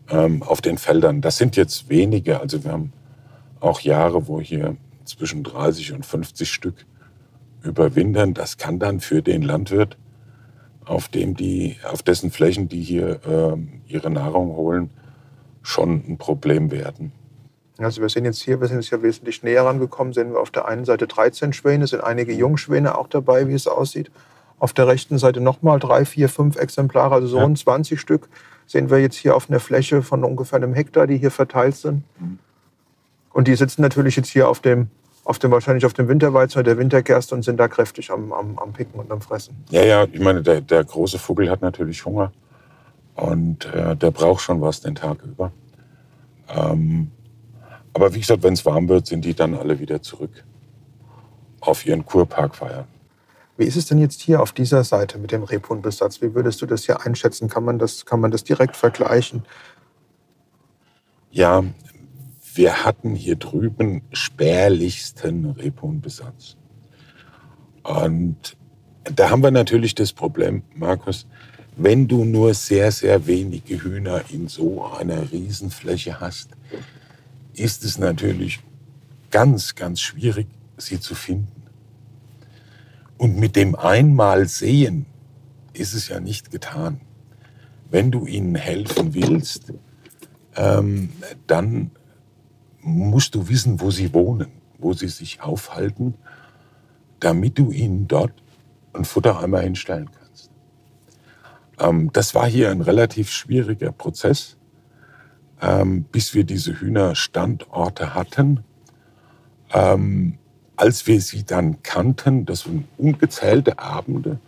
[0.10, 1.22] ähm, auf den Feldern.
[1.22, 2.40] Das sind jetzt wenige.
[2.40, 2.94] Also wir haben
[3.60, 6.86] auch Jahre, wo hier zwischen 30 und 50 Stück
[7.64, 8.34] überwintern.
[8.34, 9.98] Das kann dann für den Landwirt,
[10.86, 14.90] auf, dem die, auf dessen Flächen die hier äh, ihre Nahrung holen,
[15.62, 17.12] schon ein Problem werden.
[17.78, 20.52] Also wir sehen jetzt hier, wir sind jetzt ja wesentlich näher rangekommen, sehen wir auf
[20.52, 24.12] der einen Seite 13 Schwäne, sind einige Jungschwäne auch dabei, wie es aussieht.
[24.60, 27.44] Auf der rechten Seite nochmal drei, vier, fünf Exemplare, also so ja.
[27.44, 28.30] rund 20 Stück
[28.68, 32.04] sehen wir jetzt hier auf einer Fläche von ungefähr einem Hektar, die hier verteilt sind.
[32.20, 32.40] Mhm.
[33.32, 34.90] Und die sitzen natürlich jetzt hier auf dem,
[35.24, 38.58] auf dem wahrscheinlich auf dem Winterweizen oder der Wintergerste und sind da kräftig am, am,
[38.60, 39.56] am Picken und am Fressen.
[39.70, 42.32] Ja, ja, ich meine, der, der große Vogel hat natürlich Hunger
[43.16, 45.52] und äh, der braucht schon was den Tag über.
[46.50, 47.12] Ähm,
[47.94, 50.44] aber wie gesagt, wenn es warm wird, sind die dann alle wieder zurück
[51.60, 52.86] auf ihren Kurpark feiern.
[53.60, 56.22] Wie ist es denn jetzt hier auf dieser Seite mit dem Rebhuhnbesatz?
[56.22, 57.50] Wie würdest du das hier einschätzen?
[57.50, 59.44] Kann man das, kann man das direkt vergleichen?
[61.30, 61.66] Ja,
[62.54, 66.56] wir hatten hier drüben spärlichsten Rebhuhnbesatz.
[67.84, 68.56] Und
[69.04, 71.28] da haben wir natürlich das Problem, Markus,
[71.76, 76.52] wenn du nur sehr, sehr wenige Hühner in so einer Riesenfläche hast,
[77.56, 78.62] ist es natürlich
[79.32, 81.59] ganz, ganz schwierig, sie zu finden.
[83.20, 85.06] Und mit dem einmal sehen
[85.74, 87.02] ist es ja nicht getan.
[87.92, 89.74] Wenn du ihnen helfen willst,
[90.56, 91.10] ähm,
[91.46, 91.92] dann
[92.82, 96.14] musst du wissen, wo sie wohnen, wo sie sich aufhalten,
[97.20, 98.32] damit du ihnen dort
[98.94, 100.50] ein Futtereimer hinstellen kannst.
[101.78, 104.56] Ähm, das war hier ein relativ schwieriger Prozess,
[105.62, 108.64] ähm, bis wir diese Hühnerstandorte hatten.
[109.74, 110.39] Ähm,
[110.80, 114.40] als wir sie dann kannten, das waren ungezählte Abende,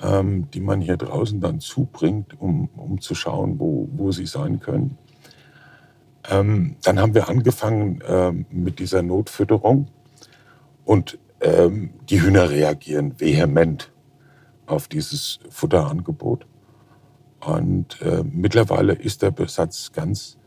[0.00, 4.60] ähm, die man hier draußen dann zubringt, um, um zu schauen, wo, wo sie sein
[4.60, 4.96] können.
[6.30, 9.88] Ähm, dann haben wir angefangen ähm, mit dieser Notfütterung
[10.84, 13.90] und ähm, die Hühner reagieren vehement
[14.66, 16.46] auf dieses Futterangebot.
[17.40, 20.37] Und äh, mittlerweile ist der Besatz ganz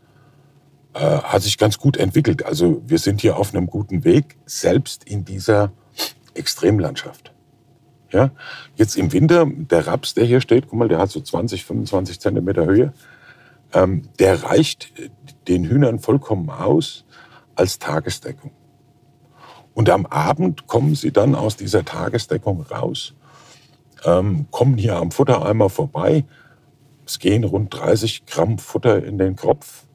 [0.94, 2.44] äh, hat sich ganz gut entwickelt.
[2.44, 5.72] Also wir sind hier auf einem guten Weg, selbst in dieser
[6.34, 7.32] Extremlandschaft.
[8.10, 8.30] Ja,
[8.76, 12.20] jetzt im Winter, der Raps, der hier steht, guck mal, der hat so 20, 25
[12.20, 12.92] Zentimeter Höhe.
[13.72, 14.92] Ähm, der reicht
[15.48, 17.06] den Hühnern vollkommen aus
[17.54, 18.50] als Tagesdeckung.
[19.74, 23.14] Und am Abend kommen sie dann aus dieser Tagesdeckung raus,
[24.04, 26.24] ähm, kommen hier am Futtereimer vorbei.
[27.06, 29.86] Es gehen rund 30 Gramm Futter in den Kropf.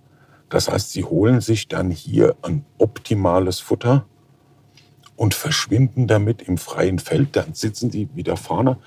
[0.49, 4.05] Das heißt, sie holen sich dann hier ein optimales Futter
[5.15, 7.36] und verschwinden damit im freien Feld.
[7.36, 8.77] Dann sitzen die wieder vorne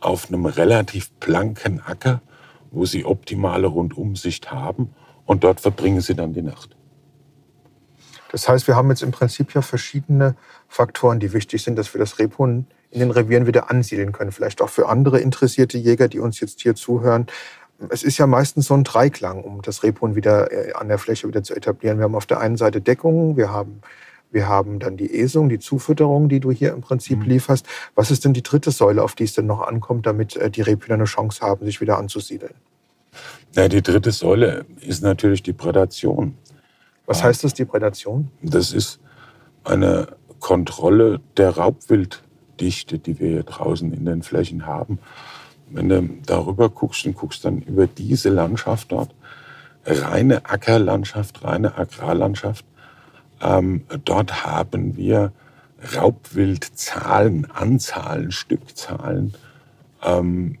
[0.00, 2.22] auf einem relativ blanken Acker,
[2.70, 4.94] wo sie optimale Rundumsicht haben
[5.26, 6.76] und dort verbringen sie dann die Nacht.
[8.30, 11.98] Das heißt, wir haben jetzt im Prinzip ja verschiedene Faktoren, die wichtig sind, dass wir
[11.98, 14.32] das Rebhuhn in den Revieren wieder ansiedeln können.
[14.32, 17.26] Vielleicht auch für andere interessierte Jäger, die uns jetzt hier zuhören
[17.90, 21.28] es ist ja meistens so ein Dreiklang, um das Rebhuhn wieder äh, an der Fläche
[21.28, 21.98] wieder zu etablieren.
[21.98, 23.80] Wir haben auf der einen Seite Deckung, wir haben,
[24.30, 27.24] wir haben dann die Esung, die Zufütterung, die du hier im Prinzip mhm.
[27.24, 27.66] lieferst.
[27.94, 30.62] Was ist denn die dritte Säule, auf die es denn noch ankommt, damit äh, die
[30.62, 32.54] Rebhühner eine Chance haben, sich wieder anzusiedeln?
[33.54, 36.36] Ja, die dritte Säule ist natürlich die Prädation.
[37.06, 38.30] Was heißt das, die Prädation?
[38.42, 39.00] Das ist
[39.64, 40.08] eine
[40.40, 44.98] Kontrolle der Raubwilddichte, die wir hier draußen in den Flächen haben.
[45.72, 49.14] Wenn du darüber guckst und guckst dann über diese Landschaft dort,
[49.84, 52.64] reine Ackerlandschaft, reine Agrarlandschaft,
[53.40, 55.32] ähm, dort haben wir
[55.96, 59.34] Raubwildzahlen, Anzahlen, Stückzahlen,
[60.02, 60.58] ähm,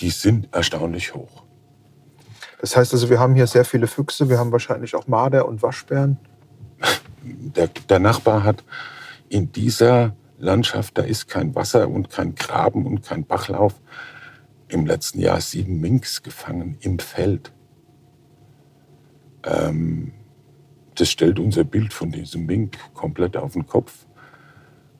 [0.00, 1.44] die sind erstaunlich hoch.
[2.60, 5.62] Das heißt also, wir haben hier sehr viele Füchse, wir haben wahrscheinlich auch Marder und
[5.62, 6.18] Waschbären.
[7.28, 8.62] Der, der Nachbar hat
[9.28, 13.74] in dieser Landschaft, da ist kein Wasser und kein Graben und kein Bachlauf
[14.68, 17.52] im letzten Jahr sieben Minks gefangen im Feld.
[19.44, 20.12] Ähm,
[20.94, 24.06] das stellt unser Bild von diesem Mink komplett auf den Kopf.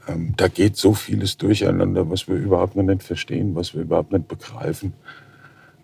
[0.06, 4.12] Ähm, da geht so vieles durcheinander, was wir überhaupt noch nicht verstehen, was wir überhaupt
[4.12, 4.92] nicht begreifen.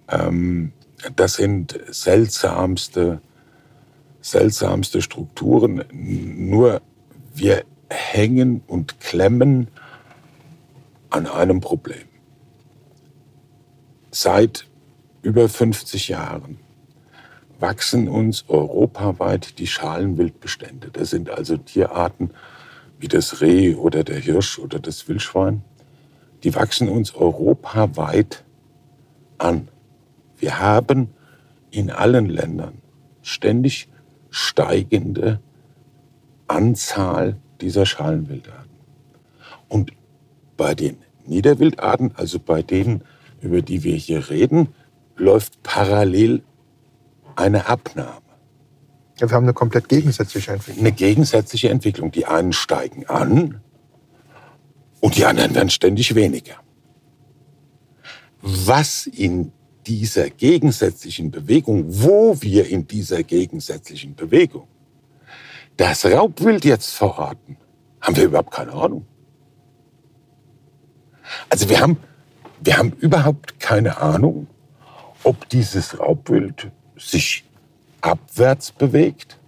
[0.08, 0.72] Ähm,
[1.16, 3.20] das sind seltsamste,
[4.20, 5.84] seltsamste Strukturen.
[5.90, 6.82] Nur
[7.34, 9.68] wir hängen und klemmen
[11.10, 12.11] an einem Problem.
[14.14, 14.66] Seit
[15.22, 16.58] über 50 Jahren
[17.58, 20.90] wachsen uns europaweit die Schalenwildbestände.
[20.92, 22.30] Das sind also Tierarten
[22.98, 25.62] wie das Reh oder der Hirsch oder das Wildschwein.
[26.44, 28.44] Die wachsen uns europaweit
[29.38, 29.68] an.
[30.36, 31.08] Wir haben
[31.70, 32.82] in allen Ländern
[33.22, 33.88] ständig
[34.28, 35.40] steigende
[36.48, 38.76] Anzahl dieser Schalenwildarten.
[39.70, 39.92] Und
[40.58, 43.04] bei den Niederwildarten, also bei denen,
[43.42, 44.68] über die wir hier reden,
[45.16, 46.42] läuft parallel
[47.36, 48.20] eine Abnahme.
[49.18, 50.86] Ja, wir haben eine komplett gegensätzliche Entwicklung.
[50.86, 52.10] Eine gegensätzliche Entwicklung.
[52.10, 53.60] Die einen steigen an
[55.00, 56.54] und die anderen werden ständig weniger.
[58.40, 59.52] Was in
[59.86, 64.68] dieser gegensätzlichen Bewegung, wo wir in dieser gegensätzlichen Bewegung
[65.76, 67.56] das Raubwild jetzt verraten,
[68.00, 69.06] haben wir überhaupt keine Ahnung.
[71.48, 71.96] Also wir haben,
[72.64, 74.46] wir haben überhaupt keine Ahnung,
[75.24, 77.44] ob dieses Raubwild sich
[78.00, 79.38] abwärts bewegt,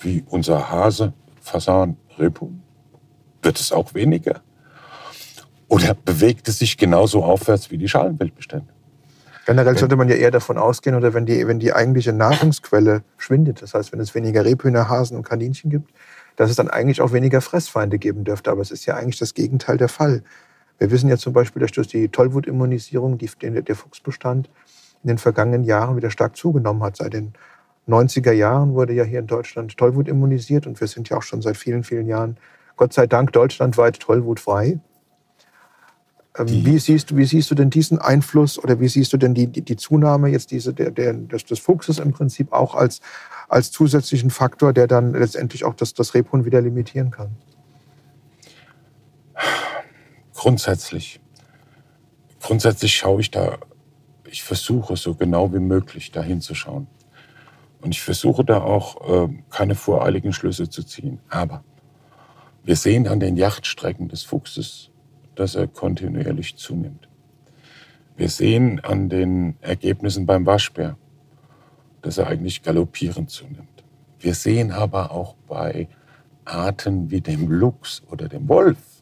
[0.00, 2.62] wie unser Hase, Fasan, Rebhuhn,
[3.42, 4.42] wird es auch weniger.
[5.68, 8.72] Oder bewegt es sich genauso aufwärts wie die Schalenwildbestände?
[9.46, 13.60] Generell sollte man ja eher davon ausgehen, oder wenn die, wenn die eigentliche Nahrungsquelle schwindet,
[13.60, 15.90] das heißt, wenn es weniger Rebhühner, Hasen und Kaninchen gibt,
[16.36, 18.50] dass es dann eigentlich auch weniger Fressfeinde geben dürfte.
[18.50, 20.22] Aber es ist ja eigentlich das Gegenteil der Fall.
[20.78, 24.50] Wir wissen ja zum Beispiel, dass durch die Tollwutimmunisierung die, der Fuchsbestand
[25.02, 26.96] in den vergangenen Jahren wieder stark zugenommen hat.
[26.96, 27.34] Seit den
[27.86, 31.42] 90er Jahren wurde ja hier in Deutschland Tollwut immunisiert und wir sind ja auch schon
[31.42, 32.38] seit vielen, vielen Jahren,
[32.76, 34.80] Gott sei Dank, deutschlandweit tollwutfrei.
[36.36, 39.34] Ähm, wie, siehst du, wie siehst du denn diesen Einfluss oder wie siehst du denn
[39.34, 43.00] die, die, die Zunahme jetzt diese, der, der, des, des Fuchses im Prinzip auch als,
[43.48, 47.36] als zusätzlichen Faktor, der dann letztendlich auch das, das Rebhuhn wieder limitieren kann?
[50.44, 51.20] Grundsätzlich.
[52.38, 53.56] Grundsätzlich schaue ich da
[54.26, 56.86] ich versuche so genau wie möglich da hinzuschauen.
[57.80, 61.18] Und ich versuche da auch äh, keine voreiligen Schlüsse zu ziehen.
[61.30, 61.64] Aber
[62.62, 64.90] wir sehen an den Yachtstrecken des Fuchses,
[65.34, 67.08] dass er kontinuierlich zunimmt.
[68.14, 70.98] Wir sehen an den Ergebnissen beim Waschbär,
[72.02, 73.82] dass er eigentlich galoppierend zunimmt.
[74.18, 75.88] Wir sehen aber auch bei
[76.44, 78.93] Arten wie dem Luchs oder dem Wolf,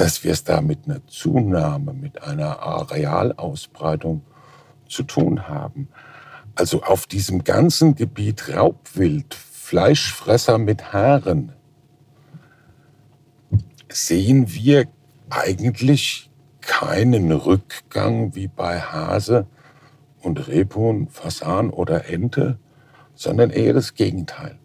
[0.00, 4.22] dass wir es da mit einer Zunahme, mit einer Arealausbreitung
[4.88, 5.88] zu tun haben.
[6.54, 11.52] Also auf diesem ganzen Gebiet Raubwild, Fleischfresser mit Haaren,
[13.90, 14.86] sehen wir
[15.28, 16.30] eigentlich
[16.62, 19.46] keinen Rückgang wie bei Hase
[20.22, 22.58] und Rebhuhn, Fasan oder Ente,
[23.14, 24.59] sondern eher das Gegenteil.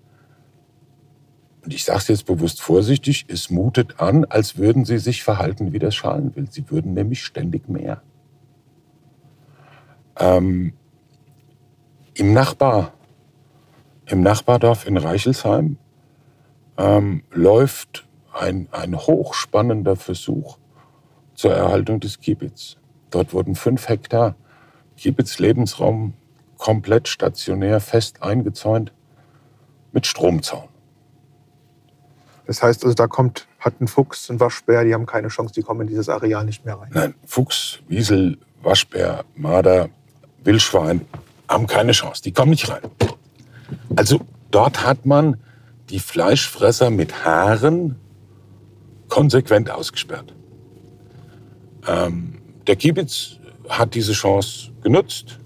[1.66, 5.74] Und ich sage es jetzt bewusst vorsichtig, es mutet an, als würden sie sich verhalten
[5.74, 6.54] wie das Schalenwild.
[6.54, 8.04] Sie würden nämlich ständig mehr.
[10.20, 10.74] Ähm,
[12.14, 12.94] Im Nachbar,
[14.06, 15.78] im Nachbardorf in Reichelsheim
[16.78, 20.60] ähm, läuft ein, ein hochspannender Versuch
[21.34, 22.78] zur Erhaltung des Kiebitz.
[23.10, 24.36] Dort wurden fünf Hektar
[24.98, 26.14] Kiebitz-Lebensraum
[26.60, 28.94] komplett stationär fest eingezäunt
[29.92, 30.75] mit Stromzaun.
[32.48, 35.64] Das heißt also, da kommt, hat ein Fuchs, ein Waschbär, die haben keine Chance, die
[35.64, 36.90] kommen in dieses Areal nicht mehr rein.
[36.94, 39.90] Nein, Fuchs, Wiesel, Waschbär, Marder,
[40.44, 41.02] Wildschwein
[41.48, 42.82] haben keine Chance, die kommen nicht rein.
[43.96, 44.22] Also
[44.52, 45.40] dort hat man
[45.90, 47.96] die Fleischfresser mit Haaren
[49.08, 50.34] konsequent ausgesperrt.
[51.88, 53.38] Ähm, der Kiebitz
[53.70, 55.40] hat diese Chance genutzt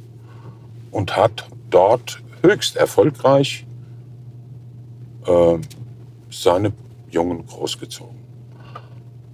[0.91, 3.66] und hat dort höchst erfolgreich
[5.26, 5.58] äh,
[6.30, 6.74] seine
[7.12, 8.20] Jungen großgezogen.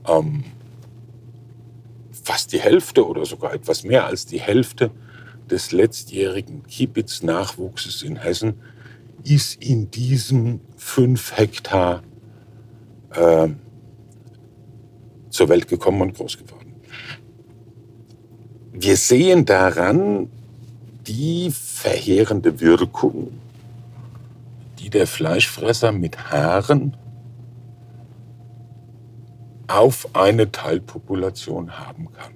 [0.08, 0.44] Ähm,
[2.12, 4.92] fast die Hälfte oder sogar etwas mehr als die Hälfte
[5.50, 8.56] des letztjährigen Kiebitz-Nachwuchses in Hessen
[9.24, 12.04] ist in diesem fünf Hektar
[13.14, 13.50] äh,
[15.30, 16.76] zur Welt gekommen und groß geworden.
[18.72, 20.30] Wir sehen daran
[21.08, 23.40] die verheerende Wirkung,
[24.80, 26.96] die der Fleischfresser mit Haaren
[29.68, 32.34] auf eine Teilpopulation haben kann.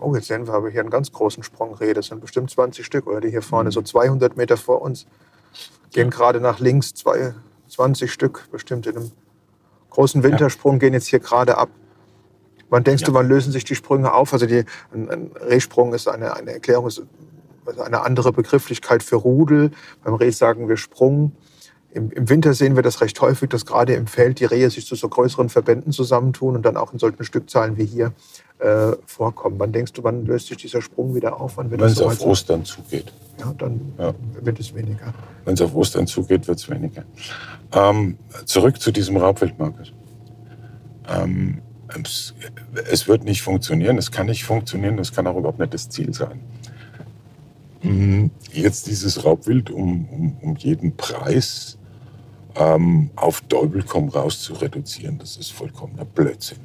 [0.00, 1.92] Oh, jetzt sehen wir aber hier einen ganz großen Sprungrehe.
[1.92, 5.06] Das sind bestimmt 20 Stück, oder die hier vorne, so 200 Meter vor uns,
[5.92, 7.34] gehen gerade nach links, zwei,
[7.68, 9.12] 20 Stück bestimmt in einem
[9.90, 11.68] großen Wintersprung, gehen jetzt hier gerade ab.
[12.70, 13.08] Wann denkst Ja.
[13.08, 14.32] du, wann lösen sich die Sprünge auf?
[14.32, 17.02] Also die, ein, ein Rehsprung ist eine, eine Erklärung, ist
[17.78, 19.72] eine andere Begrifflichkeit für Rudel.
[20.02, 21.32] Beim Reh sagen wir Sprung.
[21.92, 24.86] Im, Im Winter sehen wir das recht häufig, dass gerade im Feld die Rehe sich
[24.86, 28.12] zu so größeren Verbänden zusammentun und dann auch in solchen Stückzahlen wie hier
[28.60, 29.56] äh, vorkommen.
[29.58, 31.56] Wann denkst du, wann löst sich dieser Sprung wieder auf?
[31.58, 32.26] Wenn es soweit auf?
[32.26, 33.12] Ostern zugeht.
[33.40, 34.14] Ja, dann Ja.
[34.40, 35.12] wird es weniger.
[35.44, 37.02] Wenn es auf Ostern zugeht, wird es weniger.
[37.72, 39.92] Ähm, zurück zu diesem Raubwildmarkus.
[41.08, 41.60] Ähm,
[42.04, 42.34] es,
[42.88, 46.14] es wird nicht funktionieren, es kann nicht funktionieren, es kann auch überhaupt nicht das Ziel
[46.14, 46.40] sein.
[47.82, 51.78] Mhm, Jetzt dieses Raubwild um, um, um jeden Preis
[52.56, 56.58] ähm, auf Teufel komm raus zu reduzieren, das ist vollkommener Blödsinn.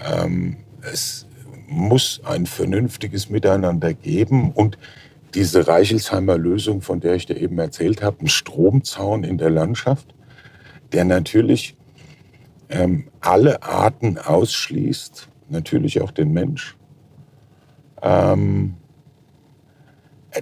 [0.00, 1.26] Ähm, es
[1.68, 4.78] muss ein vernünftiges Miteinander geben und
[5.34, 10.14] diese Reichelsheimer Lösung, von der ich dir eben erzählt habe, ein Stromzaun in der Landschaft,
[10.92, 11.76] der natürlich
[12.68, 16.76] ähm, alle Arten ausschließt, natürlich auch den Mensch.
[18.02, 18.74] Ähm,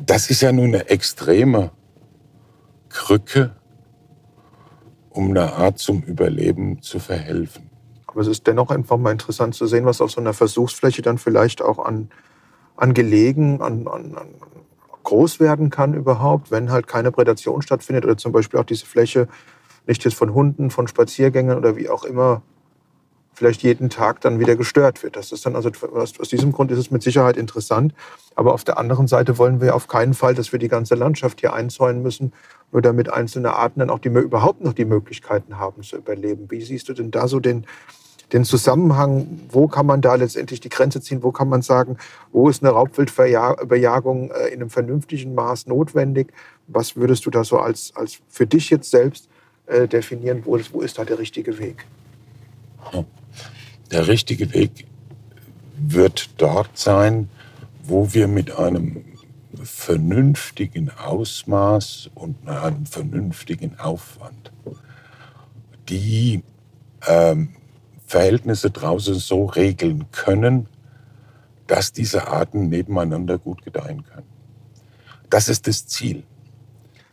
[0.05, 1.71] das ist ja nun eine extreme
[2.89, 3.57] Krücke,
[5.11, 7.71] um einer Art zum Überleben zu verhelfen.
[8.07, 11.19] Aber es ist dennoch einfach mal interessant zu sehen, was auf so einer Versuchsfläche dann
[11.19, 12.11] vielleicht auch an,
[12.77, 14.29] an Gelegen, an, an, an
[15.03, 19.29] groß werden kann überhaupt, wenn halt keine Prädation stattfindet oder zum Beispiel auch diese Fläche
[19.87, 22.43] nicht jetzt von Hunden, von Spaziergängern oder wie auch immer
[23.33, 25.17] vielleicht jeden Tag dann wieder gestört wird.
[25.17, 27.95] Das ist dann also aus, diesem Grund ist es mit Sicherheit interessant.
[28.35, 31.41] Aber auf der anderen Seite wollen wir auf keinen Fall, dass wir die ganze Landschaft
[31.41, 32.33] hier einzäunen müssen,
[32.73, 36.51] nur damit einzelne Arten dann auch die, überhaupt noch die Möglichkeiten haben zu überleben.
[36.51, 37.67] Wie siehst du denn da so den,
[38.33, 41.97] den Zusammenhang, wo kann man da letztendlich die Grenze ziehen, wo kann man sagen,
[42.33, 46.33] wo ist eine Raubwildbejagung äh, in einem vernünftigen Maß notwendig?
[46.69, 49.29] Was würdest du da so als, als für dich jetzt selbst
[49.67, 51.85] äh, definieren, wo, wo ist da der richtige Weg?
[53.91, 54.87] Der richtige Weg
[55.77, 57.29] wird dort sein,
[57.83, 59.05] wo wir mit einem
[59.63, 64.53] vernünftigen Ausmaß und einem vernünftigen Aufwand
[65.91, 66.43] die
[67.07, 67.51] ähm,
[68.07, 70.67] Verhältnisse draußen so regeln können,
[71.67, 74.27] dass diese Arten nebeneinander gut gedeihen können.
[75.29, 76.25] Das ist das Ziel.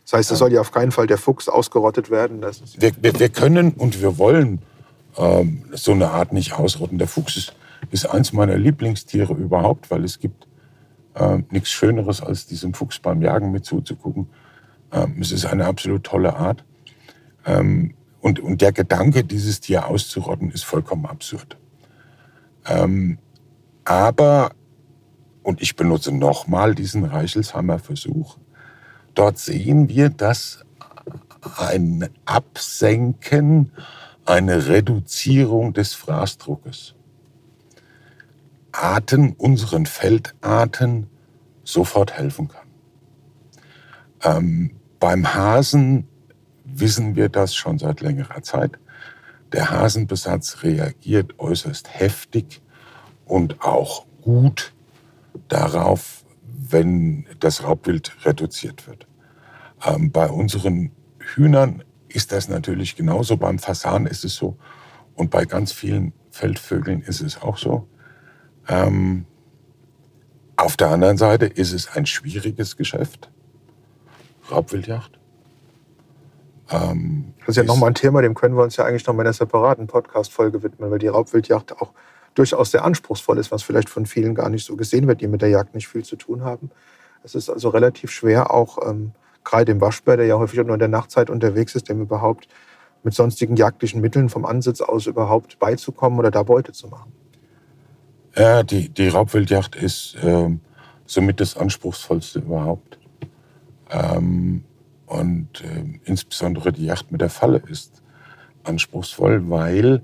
[0.04, 2.40] Das heißt, es soll ja auf keinen Fall der Fuchs ausgerottet werden.
[2.78, 4.60] Wir, wir, wir können und wir wollen
[5.16, 6.98] ähm, so eine Art nicht ausrotten.
[6.98, 7.54] Der Fuchs ist,
[7.90, 10.47] ist eins meiner Lieblingstiere überhaupt, weil es gibt
[11.18, 14.28] äh, nichts Schöneres, als diesem Fuchs beim Jagen mit zuzugucken.
[14.92, 16.64] Ähm, es ist eine absolut tolle Art.
[17.44, 21.56] Ähm, und, und der Gedanke, dieses Tier auszurotten, ist vollkommen absurd.
[22.66, 23.18] Ähm,
[23.84, 24.50] aber,
[25.42, 28.38] und ich benutze nochmal diesen Reichelsheimer Versuch,
[29.14, 30.64] dort sehen wir, dass
[31.56, 33.72] ein Absenken,
[34.24, 36.94] eine Reduzierung des Fraßdruckes
[38.78, 41.08] Arten, unseren Feldarten,
[41.64, 42.66] sofort helfen kann.
[44.22, 46.08] Ähm, beim Hasen
[46.64, 48.78] wissen wir das schon seit längerer Zeit.
[49.52, 52.62] Der Hasenbesatz reagiert äußerst heftig
[53.24, 54.72] und auch gut
[55.48, 59.06] darauf, wenn das Raubwild reduziert wird.
[59.84, 63.36] Ähm, bei unseren Hühnern ist das natürlich genauso.
[63.36, 64.56] Beim Fasan ist es so.
[65.14, 67.88] Und bei ganz vielen Feldvögeln ist es auch so.
[68.68, 69.24] Ähm,
[70.56, 73.30] auf der anderen Seite ist es ein schwieriges Geschäft.
[74.50, 75.18] Raubwildjagd.
[76.70, 79.22] Ähm, Das ist ja nochmal ein Thema, dem können wir uns ja eigentlich noch mal
[79.22, 81.92] in einer separaten Podcast-Folge widmen, weil die Raubwildjagd auch
[82.34, 85.42] durchaus sehr anspruchsvoll ist, was vielleicht von vielen gar nicht so gesehen wird, die mit
[85.42, 86.70] der Jagd nicht viel zu tun haben.
[87.24, 89.12] Es ist also relativ schwer, auch ähm,
[89.44, 92.48] gerade dem Waschbär, der ja häufig auch nur in der Nachtzeit unterwegs ist, dem überhaupt
[93.02, 97.12] mit sonstigen jagdlichen Mitteln vom Ansitz aus überhaupt beizukommen oder da Beute zu machen.
[98.38, 100.60] Ja, die, die Raubwildjagd ist ähm,
[101.06, 102.96] somit das anspruchsvollste überhaupt.
[103.90, 104.62] Ähm,
[105.06, 108.00] und ähm, insbesondere die Jagd mit der Falle ist
[108.62, 110.02] anspruchsvoll, weil,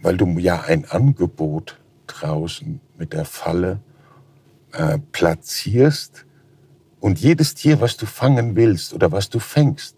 [0.00, 1.76] weil du ja ein Angebot
[2.06, 3.80] draußen mit der Falle
[4.72, 6.24] äh, platzierst
[7.00, 9.96] und jedes Tier, was du fangen willst oder was du fängst,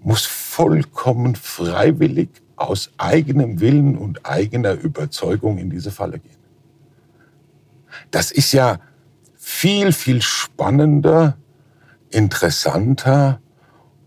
[0.00, 6.36] muss vollkommen freiwillig aus eigenem Willen und eigener Überzeugung in diese Falle gehen.
[8.10, 8.80] Das ist ja
[9.36, 11.36] viel, viel spannender,
[12.10, 13.40] interessanter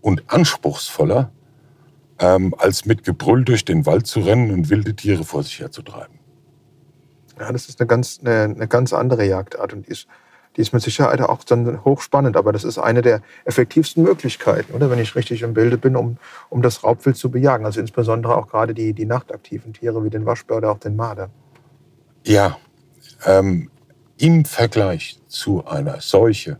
[0.00, 1.32] und anspruchsvoller,
[2.18, 6.18] ähm, als mit Gebrüll durch den Wald zu rennen und wilde Tiere vor sich herzutreiben.
[7.38, 10.06] Ja, das ist eine ganz, eine, eine ganz andere Jagdart und ist,
[10.56, 12.36] die ist mit Sicherheit auch dann hochspannend.
[12.36, 16.16] Aber das ist eine der effektivsten Möglichkeiten, oder wenn ich richtig im Bilde bin, um,
[16.48, 17.64] um das Raubwild zu bejagen.
[17.64, 21.30] Also insbesondere auch gerade die, die nachtaktiven Tiere wie den Waschbär oder auch den Marder.
[22.24, 22.56] Ja,
[23.24, 23.70] ähm,
[24.18, 26.58] im Vergleich zu einer Seuche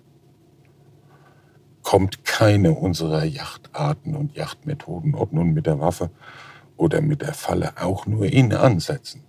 [1.83, 6.11] kommt keine unserer Yachtarten und Yachtmethoden, ob nun mit der Waffe
[6.77, 9.23] oder mit der Falle, auch nur in Ansätzen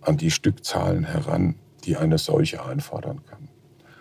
[0.00, 3.48] an die Stückzahlen heran, die eine Seuche einfordern kann.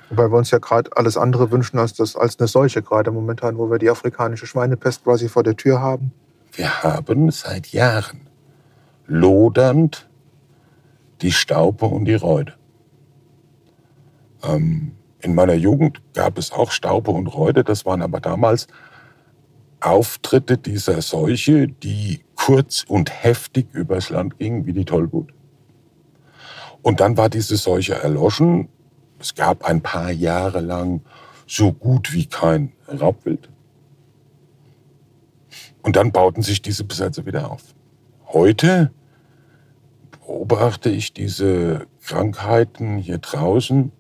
[0.10, 3.58] Wobei wir uns ja gerade alles andere wünschen als, das, als eine Seuche, gerade momentan,
[3.58, 6.12] wo wir die afrikanische Schweinepest quasi vor der Tür haben.
[6.52, 8.28] Wir haben seit Jahren
[9.08, 10.08] lodernd
[11.22, 12.54] die Staupe und die Reude.
[14.44, 18.68] Ähm, in meiner Jugend gab es auch Staupe und Reude, das waren aber damals
[19.80, 25.34] Auftritte dieser Seuche, die kurz und heftig übers Land gingen, wie die Tollwut.
[26.84, 28.70] Und dann war diese Seuche erloschen.
[29.20, 31.02] Es gab ein paar Jahre lang
[31.48, 33.50] so gut wie kein Raubwild.
[35.82, 37.64] Und dann bauten sich diese Besetzer wieder auf.
[38.28, 38.92] Heute
[40.12, 43.92] beobachte ich diese Krankheiten hier draußen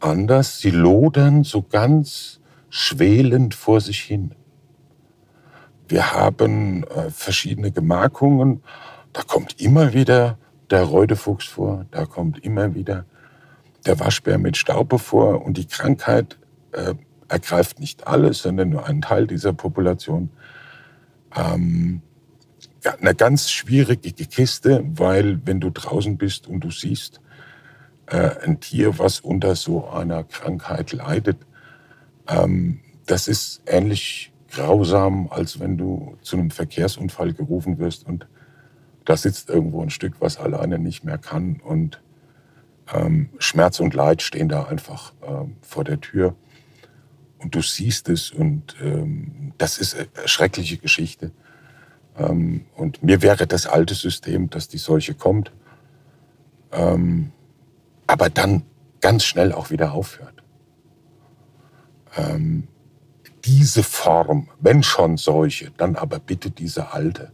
[0.00, 0.60] anders.
[0.60, 2.40] Sie lodern so ganz
[2.70, 4.34] schwelend vor sich hin.
[5.88, 8.62] Wir haben äh, verschiedene Gemarkungen.
[9.12, 10.38] Da kommt immer wieder
[10.70, 13.04] der Reudefuchs vor, da kommt immer wieder
[13.86, 16.38] der Waschbär mit Staupe vor und die Krankheit
[16.72, 16.94] äh,
[17.28, 20.30] ergreift nicht alles, sondern nur einen Teil dieser Population.
[21.34, 22.02] Ähm,
[23.00, 27.20] eine ganz schwierige Kiste, weil wenn du draußen bist und du siehst
[28.06, 31.38] äh, ein Tier, was unter so einer Krankheit leidet,
[32.28, 38.26] ähm, das ist ähnlich grausam, als wenn du zu einem Verkehrsunfall gerufen wirst und
[39.04, 42.00] da sitzt irgendwo ein Stück, was alleine nicht mehr kann und
[42.92, 46.34] ähm, Schmerz und Leid stehen da einfach ähm, vor der Tür
[47.38, 51.32] und du siehst es und ähm, das ist eine schreckliche Geschichte.
[52.16, 55.52] Ähm, und mir wäre das alte System, dass die Seuche kommt,
[56.72, 57.32] ähm,
[58.06, 58.64] aber dann
[59.00, 60.42] ganz schnell auch wieder aufhört.
[62.16, 62.68] Ähm,
[63.44, 67.32] diese Form, wenn schon Seuche, dann aber bitte diese alte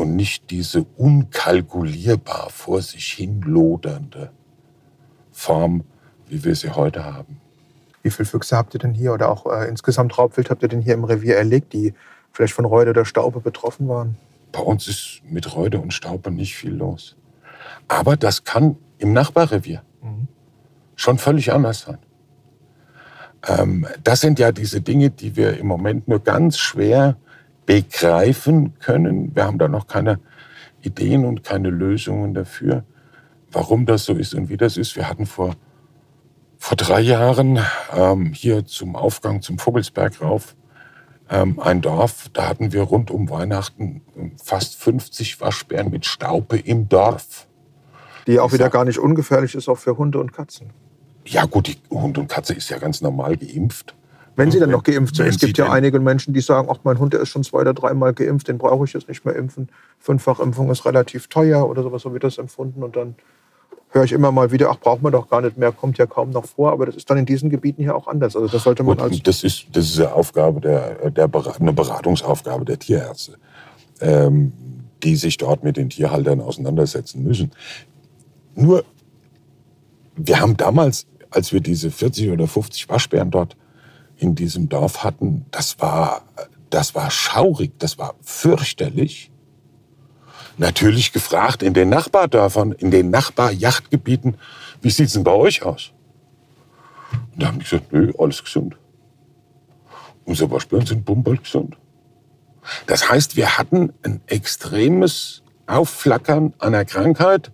[0.00, 4.30] und nicht diese unkalkulierbar vor sich hin lodernde
[5.30, 5.84] Form,
[6.26, 7.40] wie wir sie heute haben.
[8.02, 10.80] Wie viele Füchse habt ihr denn hier oder auch äh, insgesamt Raubwild habt ihr denn
[10.80, 11.92] hier im Revier erlegt, die
[12.32, 14.16] vielleicht von Reude oder Staupe betroffen waren?
[14.52, 17.16] Bei uns ist mit Reude und Staupe nicht viel los.
[17.86, 20.28] Aber das kann im Nachbarrevier mhm.
[20.96, 21.98] schon völlig anders sein.
[23.46, 27.16] Ähm, das sind ja diese Dinge, die wir im Moment nur ganz schwer
[27.70, 29.36] begreifen können.
[29.36, 30.18] Wir haben da noch keine
[30.82, 32.82] Ideen und keine Lösungen dafür,
[33.52, 34.96] warum das so ist und wie das ist.
[34.96, 35.54] Wir hatten vor,
[36.58, 37.60] vor drei Jahren
[37.96, 40.56] ähm, hier zum Aufgang zum Vogelsberg rauf
[41.30, 44.02] ähm, ein Dorf, da hatten wir rund um Weihnachten
[44.42, 47.46] fast 50 Waschbären mit Staupe im Dorf.
[48.26, 50.72] Die auch wieder gar nicht ungefährlich ist, auch für Hunde und Katzen.
[51.24, 53.94] Ja gut, die Hund und Katze ist ja ganz normal geimpft.
[54.40, 55.26] Wenn sie dann noch geimpft sind.
[55.26, 57.74] Es gibt ja einige Menschen, die sagen, ach, mein Hund der ist schon zwei oder
[57.74, 59.68] dreimal geimpft, den brauche ich jetzt nicht mehr impfen.
[59.98, 62.82] Fünffachimpfung ist relativ teuer oder sowas, so wird das empfunden.
[62.82, 63.16] Und dann
[63.90, 66.30] höre ich immer mal wieder, ach, braucht man doch gar nicht mehr, kommt ja kaum
[66.30, 66.72] noch vor.
[66.72, 68.34] Aber das ist dann in diesen Gebieten hier auch anders.
[68.34, 71.28] Also das sollte man Gut, als das ist das ist eine Aufgabe der, der
[71.60, 73.36] eine Beratungsaufgabe der Tierärzte,
[74.00, 74.52] ähm,
[75.02, 77.50] die sich dort mit den Tierhaltern auseinandersetzen müssen.
[78.54, 78.84] Nur
[80.16, 83.54] wir haben damals, als wir diese 40 oder 50 Waschbären dort
[84.20, 86.22] in diesem Dorf hatten, das war,
[86.68, 89.30] das war schaurig, das war fürchterlich.
[90.58, 94.36] Natürlich gefragt in den Nachbardörfern, in den Nachbarjachtgebieten,
[94.82, 95.92] wie sieht's denn bei euch aus?
[97.32, 98.76] Und da haben die gesagt, nö, alles gesund.
[100.26, 101.76] Unsere Waschbären sind bumbald gesund.
[102.86, 107.52] Das heißt, wir hatten ein extremes Aufflackern einer Krankheit,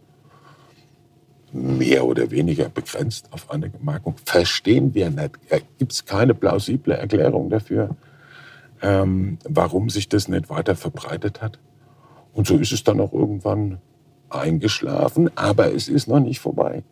[1.53, 4.17] mehr oder weniger begrenzt auf eine Gemarkung.
[4.25, 5.39] Verstehen wir nicht.
[5.79, 7.97] Gibt es keine plausible Erklärung dafür,
[8.83, 11.59] ähm, warum sich das nicht weiter verbreitet hat.
[12.33, 13.79] Und so ist es dann auch irgendwann
[14.29, 16.83] eingeschlafen, aber es ist noch nicht vorbei.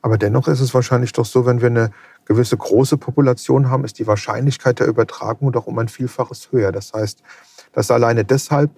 [0.00, 1.90] Aber dennoch ist es wahrscheinlich doch so, wenn wir eine
[2.24, 6.72] gewisse große Population haben, ist die Wahrscheinlichkeit der Übertragung doch um ein Vielfaches höher.
[6.72, 7.22] Das heißt,
[7.72, 8.70] dass alleine deshalb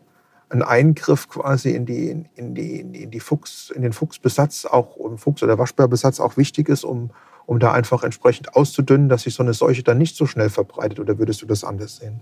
[0.51, 5.17] ein Eingriff quasi in, die, in, die, in, die Fuchs, in den Fuchsbesatz, auch im
[5.17, 7.11] Fuchs- oder Waschbärbesatz auch wichtig ist, um,
[7.47, 11.01] um da einfach entsprechend auszudünnen, dass sich so eine Seuche dann nicht so schnell verbreitet?
[11.01, 12.21] Oder würdest du das anders sehen?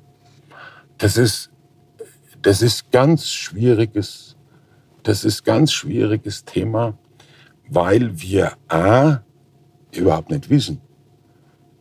[0.98, 1.50] Das ist,
[2.42, 4.38] das ist ganz schwieriges
[5.08, 6.98] das ist ganz schwieriges Thema,
[7.66, 9.20] weil wir A,
[9.90, 10.82] überhaupt nicht wissen,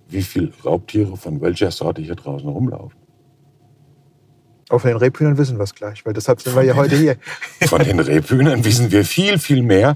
[0.08, 2.97] wie viele Raubtiere von welcher Sorte hier draußen rumlaufen.
[4.70, 7.18] Auch von den Rebhühnern wissen wir es gleich, weil deshalb sind wir ja heute hier.
[7.68, 9.96] Von den Rebhühnern wissen wir viel, viel mehr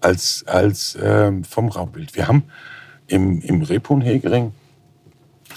[0.00, 2.16] als, als ähm, vom Raubwild.
[2.16, 2.44] Wir haben
[3.06, 4.52] im, im Rebhuhnhegering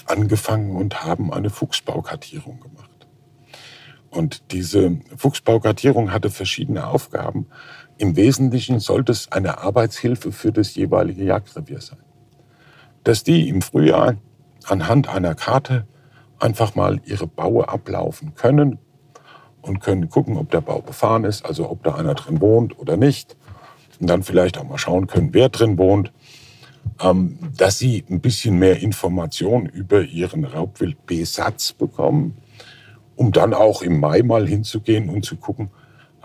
[0.06, 2.90] angefangen und haben eine Fuchsbaukartierung gemacht.
[4.10, 7.46] Und diese Fuchsbaukartierung hatte verschiedene Aufgaben.
[7.96, 12.00] Im Wesentlichen sollte es eine Arbeitshilfe für das jeweilige Jagdrevier sein.
[13.04, 14.16] Dass die im Frühjahr
[14.64, 15.86] anhand einer Karte
[16.42, 18.78] einfach mal ihre Baue ablaufen können
[19.60, 22.96] und können gucken, ob der Bau befahren ist, also ob da einer drin wohnt oder
[22.96, 23.36] nicht.
[24.00, 26.12] Und dann vielleicht auch mal schauen können, wer drin wohnt.
[27.00, 32.36] Ähm, dass sie ein bisschen mehr Information über ihren Raubwildbesatz bekommen,
[33.14, 35.70] um dann auch im Mai mal hinzugehen und zu gucken,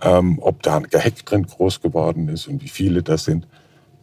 [0.01, 3.47] ähm, ob da ein Geheck drin groß geworden ist und wie viele das sind.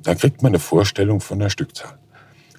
[0.01, 1.99] Dann kriegt man eine Vorstellung von der Stückzahl.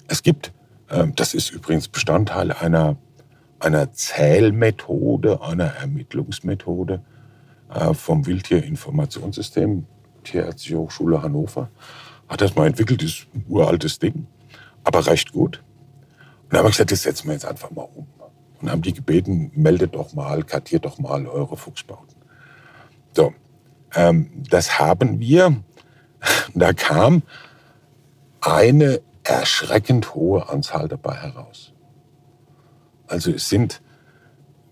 [0.08, 0.52] Es gibt,
[0.90, 2.96] ähm, das ist übrigens Bestandteil einer
[3.58, 7.00] einer Zählmethode, einer Ermittlungsmethode
[7.72, 9.86] äh, vom Wildtierinformationssystem,
[10.24, 11.68] Tierärztliche Hochschule Hannover,
[12.28, 14.26] hat das mal entwickelt, ist ein uraltes Ding,
[14.84, 15.62] aber recht gut.
[16.44, 18.06] Und da haben wir gesagt, das setzen wir jetzt einfach mal um.
[18.60, 22.16] Und haben die gebeten, meldet doch mal, kartiert doch mal eure Fuchsbauten.
[23.12, 23.34] So,
[23.94, 25.56] ähm, das haben wir.
[26.54, 27.22] Da kam
[28.40, 31.72] eine erschreckend hohe Anzahl dabei heraus.
[33.08, 33.80] Also es sind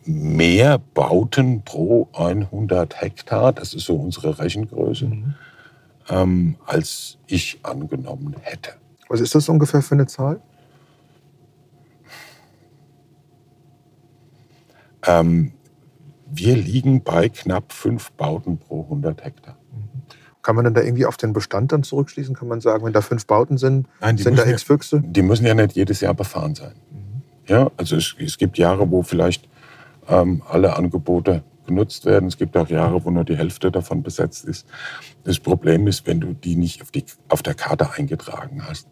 [0.04, 5.34] mehr Bauten pro 100 Hektar, das ist so unsere Rechengröße, mhm.
[6.08, 8.72] ähm, als ich angenommen hätte.
[9.08, 10.40] Was ist das ungefähr für eine Zahl?
[15.06, 15.52] Ähm,
[16.30, 19.56] wir liegen bei knapp fünf Bauten pro 100 Hektar.
[19.72, 20.02] Mhm.
[20.42, 22.34] Kann man dann da irgendwie auf den Bestand dann zurückschließen?
[22.34, 25.02] Kann man sagen, wenn da fünf Bauten sind, Nein, sind da x Füchse?
[25.04, 26.74] die müssen ja nicht jedes Jahr befahren sein.
[27.46, 29.48] Ja, also es, es gibt Jahre, wo vielleicht
[30.08, 32.28] ähm, alle Angebote genutzt werden.
[32.28, 34.66] Es gibt auch Jahre, wo nur die Hälfte davon besetzt ist.
[35.24, 38.88] Das Problem ist, wenn du die nicht auf, die, auf der Karte eingetragen hast,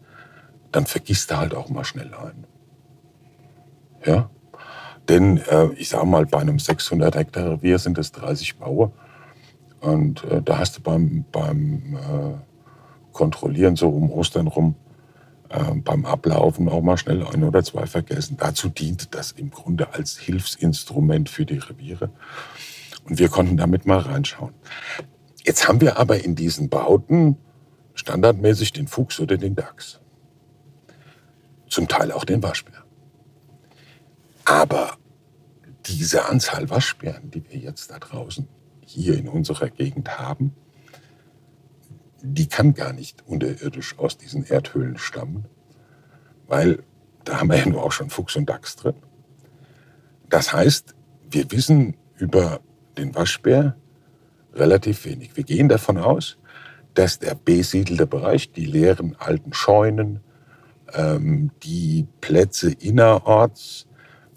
[0.71, 2.45] dann vergisst du halt auch mal schnell einen.
[4.05, 4.29] Ja?
[5.09, 8.91] Denn äh, ich sage mal, bei einem 600 Hektar Revier sind es 30 Baue.
[9.81, 14.75] Und äh, da hast du beim, beim äh, Kontrollieren so um Ostern rum
[15.53, 18.37] äh, beim Ablaufen auch mal schnell ein oder zwei vergessen.
[18.37, 22.09] Dazu diente das im Grunde als Hilfsinstrument für die Reviere.
[23.05, 24.53] Und wir konnten damit mal reinschauen.
[25.45, 27.37] Jetzt haben wir aber in diesen Bauten
[27.93, 29.99] standardmäßig den Fuchs oder den Dachs.
[31.69, 32.83] Zum Teil auch den Waschbär.
[34.45, 34.97] Aber
[35.85, 38.47] diese Anzahl Waschbären, die wir jetzt da draußen
[38.81, 40.55] hier in unserer Gegend haben,
[42.25, 45.45] die kann gar nicht unterirdisch aus diesen Erdhöhlen stammen,
[46.47, 46.81] weil
[47.25, 48.95] da haben wir ja nur auch schon Fuchs und Dachs drin.
[50.29, 50.95] Das heißt,
[51.29, 52.61] wir wissen über
[52.97, 53.75] den Waschbär
[54.53, 55.35] relativ wenig.
[55.35, 56.37] Wir gehen davon aus,
[56.93, 60.21] dass der besiedelte Bereich, die leeren alten Scheunen,
[60.93, 63.85] ähm, die Plätze innerorts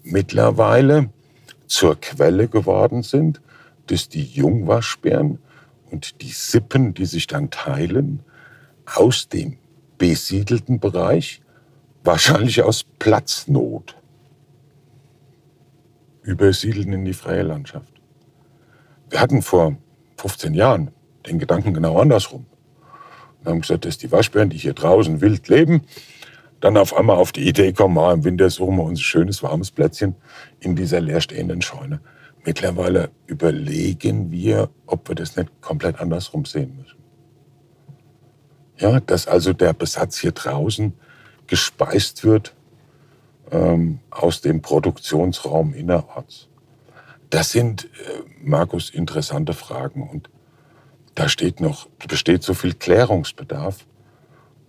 [0.03, 1.09] mittlerweile
[1.67, 3.41] zur Quelle geworden sind,
[3.85, 5.39] dass die Jungwaschbären
[5.91, 8.23] und die Sippen, die sich dann teilen,
[8.85, 9.57] aus dem
[9.97, 11.41] besiedelten Bereich,
[12.03, 13.95] wahrscheinlich aus Platznot,
[16.23, 17.93] übersiedeln in die freie Landschaft.
[19.09, 19.77] Wir hatten vor
[20.17, 20.91] 15 Jahren
[21.25, 22.45] den Gedanken genau andersrum.
[23.41, 25.83] Wir haben gesagt, dass die Waschbären, die hier draußen wild leben,
[26.59, 29.43] dann auf einmal auf die Idee kommen, ah, im Winter suchen wir uns ein schönes,
[29.43, 30.15] warmes Plätzchen
[30.59, 32.01] in dieser leerstehenden Scheune.
[32.47, 36.97] Mittlerweile überlegen wir, ob wir das nicht komplett andersrum sehen müssen.
[38.77, 40.93] Ja, dass also der Besatz hier draußen
[41.45, 42.55] gespeist wird
[43.51, 46.47] ähm, aus dem Produktionsraum innerorts.
[47.31, 50.29] Das sind, äh, Markus, interessante Fragen und
[51.15, 53.85] da steht noch, besteht so viel Klärungsbedarf,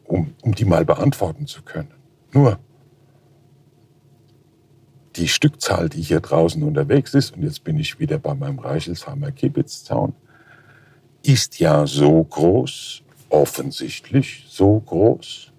[0.02, 1.94] um, um die mal beantworten zu können.
[2.32, 2.58] Nur,
[5.16, 9.32] die Stückzahl, die hier draußen unterwegs ist, und jetzt bin ich wieder bei meinem Reichelshammer
[9.32, 10.14] Kibitz-Zaun,
[11.22, 15.52] ist ja so groß, offensichtlich so groß,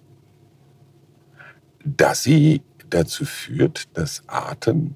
[1.84, 4.95] dass sie dazu führt, dass Arten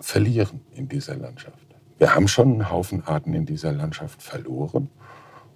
[0.00, 1.66] verlieren in dieser Landschaft.
[1.98, 4.88] Wir haben schon einen Haufen Arten in dieser Landschaft verloren.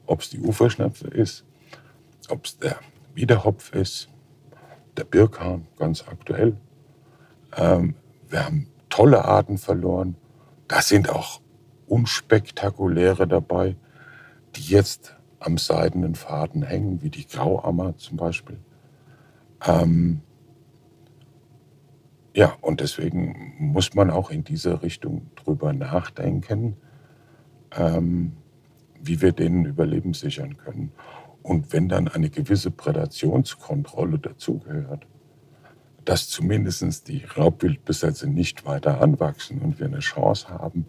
[0.06, 1.44] Ob es die Uferschnepfe ist,
[2.28, 2.78] ob es der
[3.14, 4.08] Wiederhopf ist,
[4.96, 6.56] der Birkhahn ganz aktuell,
[7.56, 10.16] wir haben tolle Arten verloren.
[10.68, 11.40] Da sind auch
[11.86, 13.76] unspektakuläre dabei,
[14.56, 18.58] die jetzt am seidenen Faden hängen, wie die Grauammer zum Beispiel.
[19.66, 20.20] Ähm,
[22.34, 26.76] ja, und deswegen muss man auch in diese Richtung drüber nachdenken,
[27.76, 28.32] ähm,
[29.00, 30.92] wie wir denen Überleben sichern können.
[31.42, 35.06] Und wenn dann eine gewisse Prädationskontrolle dazugehört,
[36.04, 40.86] dass zumindest die Raubwildbesätze nicht weiter anwachsen und wir eine Chance haben,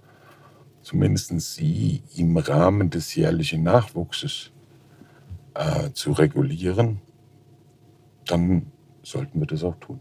[0.81, 4.51] zumindest sie im Rahmen des jährlichen Nachwuchses
[5.53, 7.01] äh, zu regulieren,
[8.25, 8.67] dann
[9.03, 9.99] sollten wir das auch tun.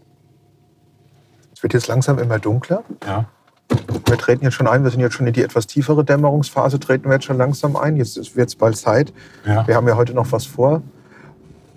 [1.55, 2.85] Es wird jetzt langsam immer dunkler.
[3.07, 3.29] Ja.
[4.07, 7.07] Wir treten jetzt schon ein, wir sind jetzt schon in die etwas tiefere Dämmerungsphase, treten
[7.07, 7.97] wir jetzt schon langsam ein.
[7.97, 9.13] Jetzt wird es bald Zeit.
[9.47, 9.67] Ja.
[9.67, 10.83] Wir haben ja heute noch was vor.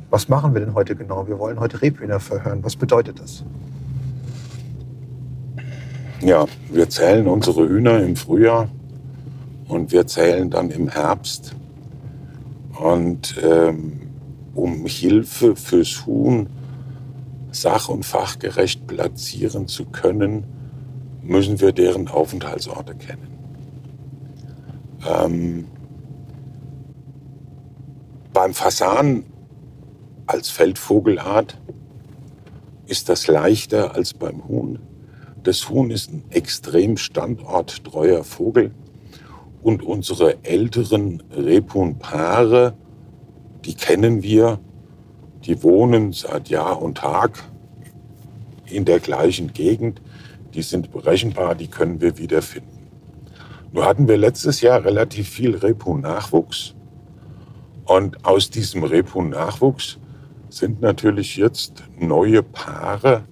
[0.09, 1.27] Was machen wir denn heute genau?
[1.27, 2.63] Wir wollen heute Rebhühner verhören.
[2.63, 3.43] Was bedeutet das?
[6.21, 8.69] Ja, wir zählen unsere Hühner im Frühjahr
[9.67, 11.55] und wir zählen dann im Herbst.
[12.79, 14.01] Und ähm,
[14.53, 16.47] um Hilfe fürs Huhn
[17.51, 20.45] sach- und fachgerecht platzieren zu können,
[21.21, 23.27] müssen wir deren Aufenthaltsorte kennen.
[25.07, 25.65] Ähm,
[28.33, 29.23] beim Fasan
[30.27, 31.59] als Feldvogelart
[32.87, 34.79] ist das leichter als beim Huhn.
[35.43, 38.71] Das Huhn ist ein extrem standorttreuer Vogel
[39.61, 42.75] und unsere älteren Rebhuhnpaare,
[43.65, 44.59] die kennen wir,
[45.45, 47.43] die wohnen seit Jahr und Tag
[48.65, 50.01] in der gleichen Gegend,
[50.53, 52.87] die sind berechenbar, die können wir wiederfinden.
[53.71, 56.73] Nur hatten wir letztes Jahr relativ viel Rebhuhn-Nachwuchs
[57.85, 59.99] und aus diesem Rebhuhn-Nachwuchs
[60.55, 63.23] sind natürlich jetzt neue Paare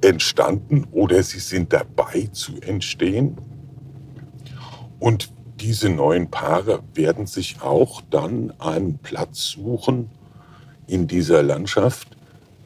[0.00, 3.36] entstanden oder sie sind dabei zu entstehen.
[5.00, 10.08] Und diese neuen Paare werden sich auch dann einen Platz suchen
[10.86, 12.16] in dieser Landschaft,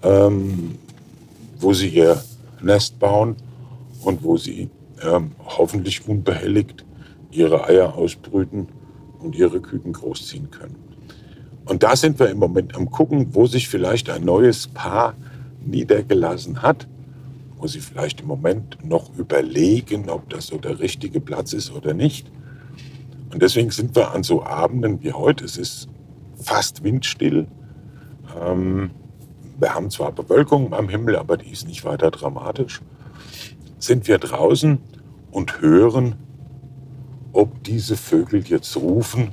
[0.03, 0.79] ähm,
[1.59, 2.23] wo sie ihr
[2.61, 3.37] Nest bauen
[4.03, 4.69] und wo sie
[5.03, 6.85] ähm, hoffentlich unbehelligt
[7.31, 8.69] ihre Eier ausbrüten
[9.21, 10.88] und ihre Küken großziehen können.
[11.69, 15.15] Und da sind wir im Moment am gucken, wo sich vielleicht ein neues Paar
[15.65, 16.89] niedergelassen hat,
[17.59, 21.93] wo sie vielleicht im Moment noch überlegen, ob das so der richtige Platz ist oder
[21.93, 22.31] nicht.
[23.33, 25.89] Und deswegen sind wir an so Abenden wie heute, es ist
[26.37, 27.47] fast windstill.
[28.41, 28.91] Ähm,
[29.61, 32.81] wir haben zwar Bewölkung am Himmel, aber die ist nicht weiter dramatisch.
[33.79, 34.79] Sind wir draußen
[35.31, 36.15] und hören,
[37.35, 39.33] ob diese Vögel jetzt rufen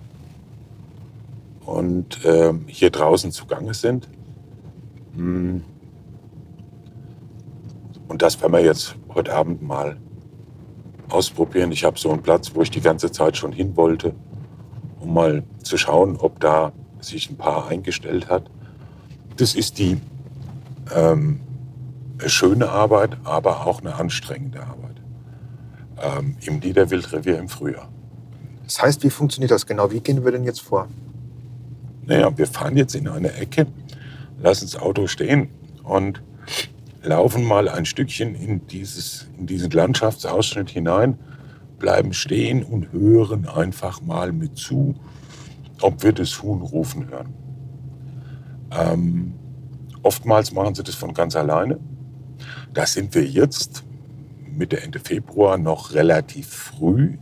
[1.65, 4.07] und äh, hier draußen zugange sind.
[5.15, 5.63] Hm.
[8.07, 9.97] Und das werden wir jetzt heute Abend mal
[11.09, 11.71] ausprobieren.
[11.71, 14.13] Ich habe so einen Platz, wo ich die ganze Zeit schon hin wollte,
[14.99, 18.49] um mal zu schauen, ob da sich ein Paar eingestellt hat.
[19.37, 19.97] Das ist die
[20.93, 21.41] ähm,
[22.25, 25.01] schöne Arbeit, aber auch eine anstrengende Arbeit
[26.01, 27.89] ähm, im Niederwildrevier im Frühjahr.
[28.63, 29.91] Das heißt, wie funktioniert das genau?
[29.91, 30.87] Wie gehen wir denn jetzt vor?
[32.05, 33.67] Naja, wir fahren jetzt in eine Ecke,
[34.39, 35.49] lassen das Auto stehen
[35.83, 36.21] und
[37.01, 41.17] laufen mal ein Stückchen in, dieses, in diesen Landschaftsausschnitt hinein,
[41.79, 44.95] bleiben stehen und hören einfach mal mit zu,
[45.81, 47.33] ob wir das Huhn rufen hören.
[48.71, 49.33] Ähm,
[50.03, 51.79] oftmals machen sie das von ganz alleine.
[52.73, 53.83] Da sind wir jetzt
[54.47, 57.17] Mitte, Ende Februar noch relativ früh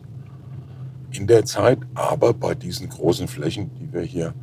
[1.12, 4.34] in der Zeit, aber bei diesen großen Flächen, die wir hier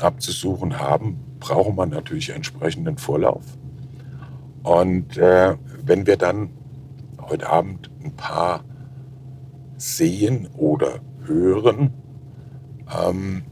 [0.00, 3.44] abzusuchen haben, braucht man natürlich entsprechenden Vorlauf.
[4.62, 6.50] Und äh, wenn wir dann
[7.20, 8.64] heute Abend ein paar
[9.76, 11.92] sehen oder hören,
[12.96, 13.42] ähm,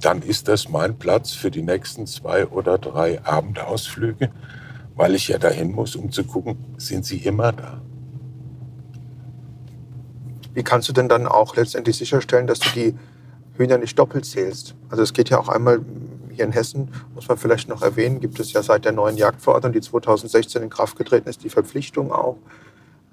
[0.00, 4.30] dann ist das mein Platz für die nächsten zwei oder drei Abendausflüge,
[4.94, 7.80] weil ich ja dahin muss, um zu gucken, sind sie immer da.
[10.54, 12.94] Wie kannst du denn dann auch letztendlich sicherstellen, dass du die
[13.56, 14.74] Hühner nicht doppelt zählst?
[14.88, 15.80] Also es geht ja auch einmal
[16.30, 19.72] hier in Hessen, muss man vielleicht noch erwähnen, gibt es ja seit der neuen Jagdverordnung,
[19.72, 22.36] die 2016 in Kraft getreten ist, die Verpflichtung auch,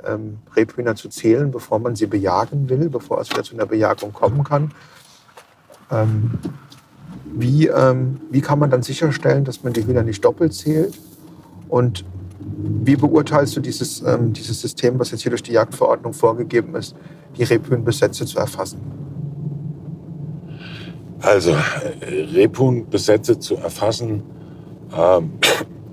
[0.06, 4.12] ähm, Rebhühner zu zählen, bevor man sie bejagen will, bevor es wieder zu einer Bejagung
[4.12, 4.72] kommen kann.
[5.89, 6.32] Ähm,
[7.26, 11.00] wie, ähm, wie kann man dann sicherstellen, dass man die Hühner nicht doppelt zählt?
[11.70, 12.06] Und
[12.39, 16.96] wie beurteilst du dieses, ähm, dieses System, was jetzt hier durch die Jagdverordnung vorgegeben ist,
[17.38, 18.80] die Rebhühnenbesätze zu erfassen?
[21.24, 24.24] Also äh, Rebhuhnbesätze zu erfassen,
[24.95, 25.32] ähm,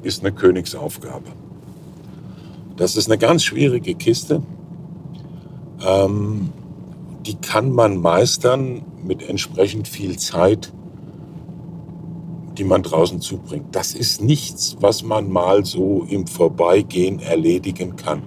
[0.03, 1.31] ist eine Königsaufgabe.
[2.77, 4.43] Das ist eine ganz schwierige Kiste.
[5.87, 6.51] Ähm,
[7.25, 10.73] die kann man meistern mit entsprechend viel Zeit,
[12.59, 13.67] die man draußen zubringt.
[13.71, 18.23] Das ist nichts, was man mal so im Vorbeigehen erledigen kann.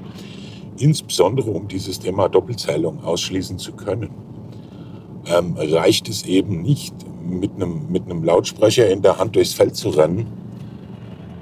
[0.77, 4.22] Insbesondere um dieses Thema Doppelzählung ausschließen zu können,
[5.33, 9.75] ähm, reicht es eben nicht, mit einem, mit einem Lautsprecher in der Hand durchs Feld
[9.75, 10.27] zu rennen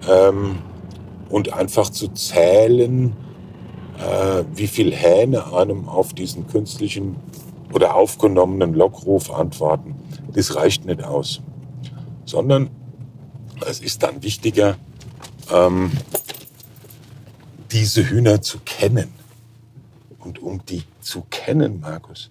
[0.10, 0.60] ähm,
[1.30, 3.14] und einfach zu zählen,
[3.98, 7.16] äh, wie viel Hähne einem auf diesen künstlichen
[7.74, 9.96] oder aufgenommenen Lockruf antworten.
[10.34, 11.42] Das reicht nicht aus.
[12.26, 12.70] Sondern
[13.68, 14.78] es ist dann wichtiger,
[15.52, 15.92] ähm,
[17.72, 19.10] diese Hühner zu kennen.
[20.20, 22.30] Und um die zu kennen, Markus,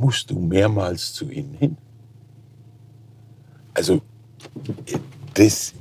[0.00, 1.76] musst du mehrmals zu ihnen hin.
[3.74, 4.00] Also
[5.34, 5.74] das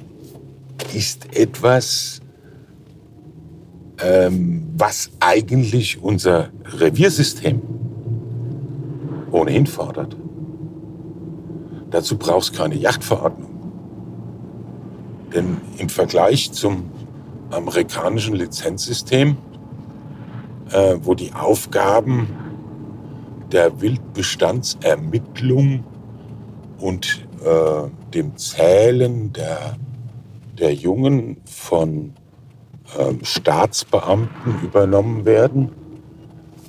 [0.93, 2.21] ist etwas,
[4.01, 7.61] ähm, was eigentlich unser Reviersystem
[9.31, 10.15] ohnehin fordert.
[11.89, 13.49] Dazu brauchst keine Yachtverordnung.
[15.33, 16.85] Denn im Vergleich zum
[17.51, 19.37] amerikanischen Lizenzsystem,
[20.71, 22.48] äh, wo die Aufgaben
[23.51, 25.83] der Wildbestandsermittlung
[26.79, 29.75] und äh, dem Zählen der,
[30.57, 32.13] der Jungen von
[32.97, 35.69] äh, Staatsbeamten übernommen werden,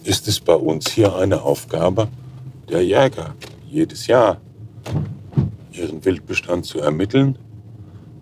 [0.05, 2.09] ist es bei uns hier eine Aufgabe
[2.69, 3.35] der Jäger,
[3.69, 4.39] jedes Jahr
[5.73, 7.39] ihren Wildbestand zu ermitteln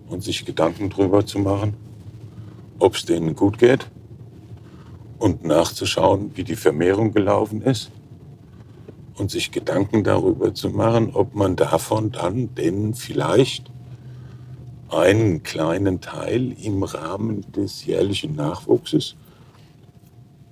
[0.07, 1.75] und sich Gedanken darüber zu machen,
[2.79, 3.87] ob es denen gut geht
[5.17, 7.91] und nachzuschauen, wie die Vermehrung gelaufen ist
[9.19, 13.69] und sich Gedanken darüber zu machen, ob man davon dann denn vielleicht
[14.89, 19.15] einen kleinen Teil im Rahmen des jährlichen Nachwuchses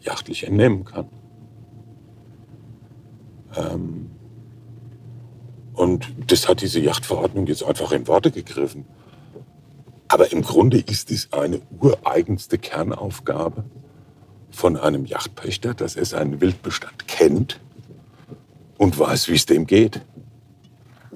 [0.01, 1.07] jachtlich entnehmen kann.
[3.55, 4.11] Ähm,
[5.73, 8.85] und das hat diese Yachtverordnung jetzt einfach in Worte gegriffen.
[10.07, 13.63] Aber im Grunde ist es eine ureigenste Kernaufgabe
[14.51, 17.59] von einem Yachtpächter, dass er seinen Wildbestand kennt
[18.77, 20.01] und weiß, wie es dem geht.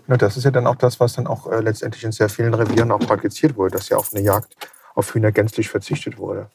[0.07, 2.53] Ja, das ist ja dann auch das, was dann auch äh, letztendlich in sehr vielen
[2.53, 4.55] Revieren auch praktiziert wurde, dass ja auf eine Jagd
[4.93, 6.49] auf Hühner gänzlich verzichtet wurde.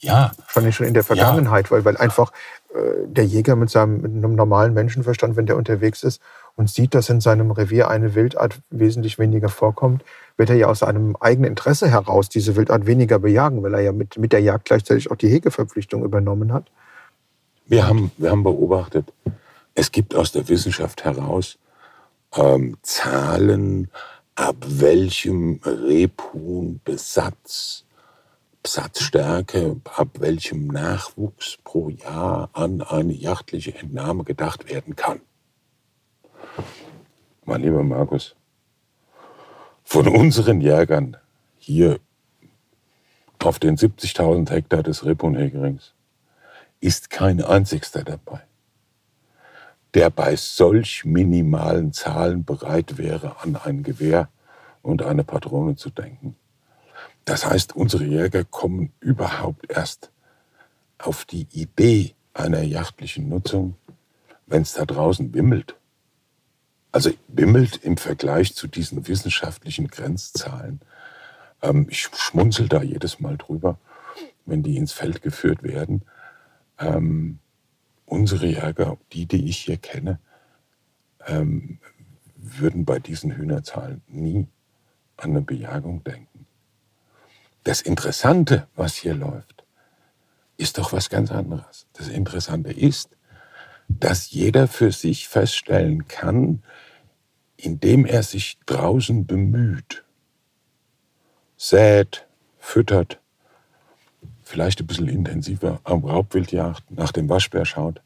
[0.00, 0.32] Ja.
[0.48, 1.70] Schon, schon in der Vergangenheit, ja.
[1.70, 2.32] weil, weil einfach
[2.74, 6.20] äh, der Jäger mit seinem mit einem normalen Menschenverstand, wenn der unterwegs ist
[6.56, 10.02] und sieht, dass in seinem Revier eine Wildart wesentlich weniger vorkommt,
[10.36, 13.92] wird er ja aus seinem eigenen Interesse heraus diese Wildart weniger bejagen, weil er ja
[13.92, 16.70] mit, mit der Jagd gleichzeitig auch die Hegeverpflichtung übernommen hat.
[17.66, 19.12] Wir haben, wir haben beobachtet,
[19.80, 21.58] es gibt aus der Wissenschaft heraus
[22.36, 23.90] ähm, Zahlen,
[24.34, 27.86] ab welchem Rebhuhnbesatz
[28.62, 35.22] Besatzstärke, ab welchem Nachwuchs pro Jahr an eine jachtliche Entnahme gedacht werden kann.
[37.46, 38.36] Mein lieber Markus,
[39.82, 41.16] von unseren Jägern
[41.56, 42.00] hier
[43.38, 45.94] auf den 70.000 Hektar des Rebhuhnhegerings
[46.80, 48.42] ist kein einzigster dabei,
[49.94, 54.28] der bei solch minimalen Zahlen bereit wäre, an ein Gewehr
[54.82, 56.36] und eine Patrone zu denken.
[57.24, 60.10] Das heißt, unsere Jäger kommen überhaupt erst
[60.98, 63.76] auf die Idee einer jachtlichen Nutzung,
[64.46, 65.76] wenn es da draußen wimmelt.
[66.92, 70.80] Also wimmelt im Vergleich zu diesen wissenschaftlichen Grenzzahlen.
[71.62, 73.78] Ähm, ich schmunzel da jedes Mal drüber,
[74.46, 76.02] wenn die ins Feld geführt werden.
[76.78, 77.38] Ähm,
[78.10, 80.18] unsere Jäger, die, die ich hier kenne,
[81.26, 81.78] ähm,
[82.36, 84.48] würden bei diesen Hühnerzahlen nie
[85.16, 86.46] an eine Bejagung denken.
[87.64, 89.64] Das Interessante, was hier läuft,
[90.56, 91.86] ist doch was ganz anderes.
[91.92, 93.10] Das Interessante ist,
[93.88, 96.62] dass jeder für sich feststellen kann,
[97.56, 100.04] indem er sich draußen bemüht,
[101.56, 102.26] sät,
[102.58, 103.19] füttert,
[104.50, 108.02] vielleicht ein bisschen intensiver am Raubwildjagd nach dem Waschbär schaut,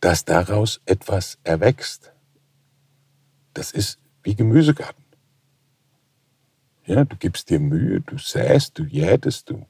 [0.00, 2.12] dass daraus etwas erwächst.
[3.54, 5.02] Das ist wie Gemüsegarten.
[6.84, 9.66] Ja, du gibst dir Mühe, du säst, du jätest, du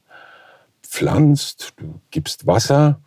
[0.83, 3.01] pflanzt, du gibst Wasser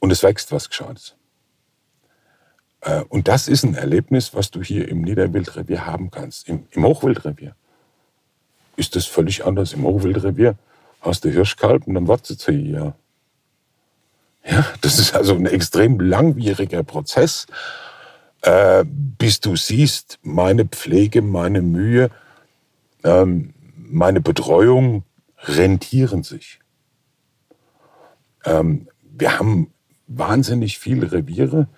[0.00, 1.14] und es wächst was Gescheites.
[2.80, 6.48] Äh, und das ist ein Erlebnis, was du hier im Niederwildrevier haben kannst.
[6.48, 7.54] Im, im Hochwildrevier
[8.80, 9.72] ist das völlig anders.
[9.72, 10.56] Im Hochwildrevier
[11.00, 12.94] hast du Hirschkalb und dann wartet sie hier.
[14.44, 17.46] Ja, das ist also ein extrem langwieriger Prozess
[18.42, 22.10] äh, bis du siehst, meine Pflege, meine Mühe,
[23.04, 25.04] ähm, meine Betreuung
[25.42, 26.60] rentieren sich.
[28.44, 29.72] Ähm, wir haben
[30.06, 31.68] wahnsinnig viele Reviere,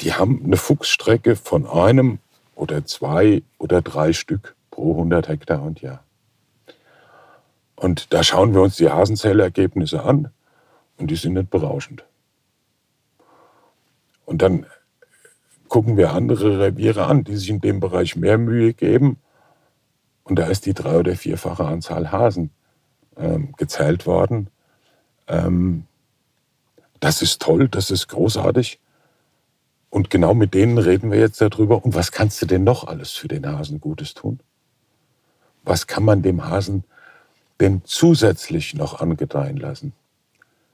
[0.00, 2.18] die haben eine Fuchsstrecke von einem
[2.54, 6.04] oder zwei oder drei Stück pro 100 Hektar und Jahr.
[7.76, 10.30] Und da schauen wir uns die Hasenzählergebnisse an
[10.96, 12.04] und die sind nicht berauschend.
[14.24, 14.66] Und dann
[15.68, 19.18] gucken wir andere Reviere an, die sich in dem Bereich mehr Mühe geben.
[20.24, 22.50] Und da ist die drei- oder vierfache Anzahl Hasen
[23.16, 24.48] ähm, gezählt worden.
[25.28, 25.84] Ähm,
[27.00, 28.80] das ist toll, das ist großartig.
[29.90, 31.84] Und genau mit denen reden wir jetzt darüber.
[31.84, 34.40] Und was kannst du denn noch alles für den Hasen Gutes tun?
[35.62, 36.84] Was kann man dem Hasen
[37.60, 39.92] denn zusätzlich noch angedeihen lassen,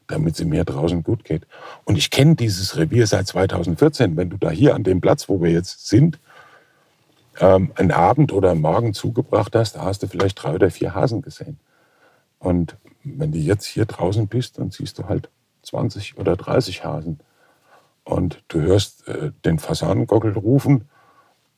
[0.08, 1.46] damit es mir draußen gut geht?
[1.84, 4.16] Und ich kenne dieses Revier seit 2014.
[4.16, 6.18] Wenn du da hier an dem Platz, wo wir jetzt sind,
[7.40, 10.94] ähm, einen Abend oder einen Morgen zugebracht hast, da hast du vielleicht drei oder vier
[10.94, 11.58] Hasen gesehen.
[12.38, 15.28] Und wenn du jetzt hier draußen bist, dann siehst du halt
[15.62, 17.20] 20 oder 30 Hasen.
[18.04, 20.88] Und du hörst äh, den Fasanengockel rufen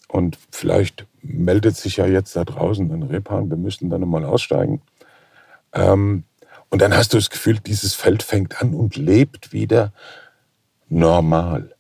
[0.09, 4.83] und vielleicht meldet sich ja jetzt da draußen ein Rebhahn, wir müssten dann mal aussteigen.
[5.75, 6.25] Ähm,
[6.71, 9.93] und dann hast du das Gefühl, dieses Feld fängt an und lebt wieder
[10.89, 11.75] normal.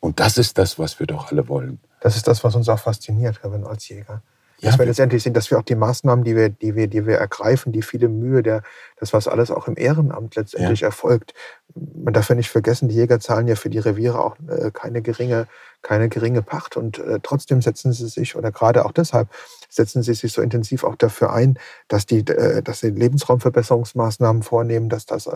[0.00, 1.80] Und das ist das, was wir doch alle wollen.
[2.00, 4.22] Das ist das, was uns auch fasziniert, Kevin, als Jäger.
[4.62, 7.04] Dass ja, wir letztendlich sehen, dass wir auch die Maßnahmen, die wir, die wir, die
[7.04, 8.62] wir ergreifen, die viele Mühe, der,
[8.96, 10.86] das, was alles auch im Ehrenamt letztendlich ja.
[10.86, 11.34] erfolgt.
[11.74, 15.02] Man darf ja nicht vergessen, die Jäger zahlen ja für die Reviere auch äh, keine
[15.02, 15.48] geringe,
[15.82, 16.76] keine geringe Pacht.
[16.76, 19.28] Und äh, trotzdem setzen sie sich, oder gerade auch deshalb,
[19.68, 21.58] setzen sie sich so intensiv auch dafür ein,
[21.88, 25.28] dass die, äh, dass sie Lebensraumverbesserungsmaßnahmen vornehmen, dass das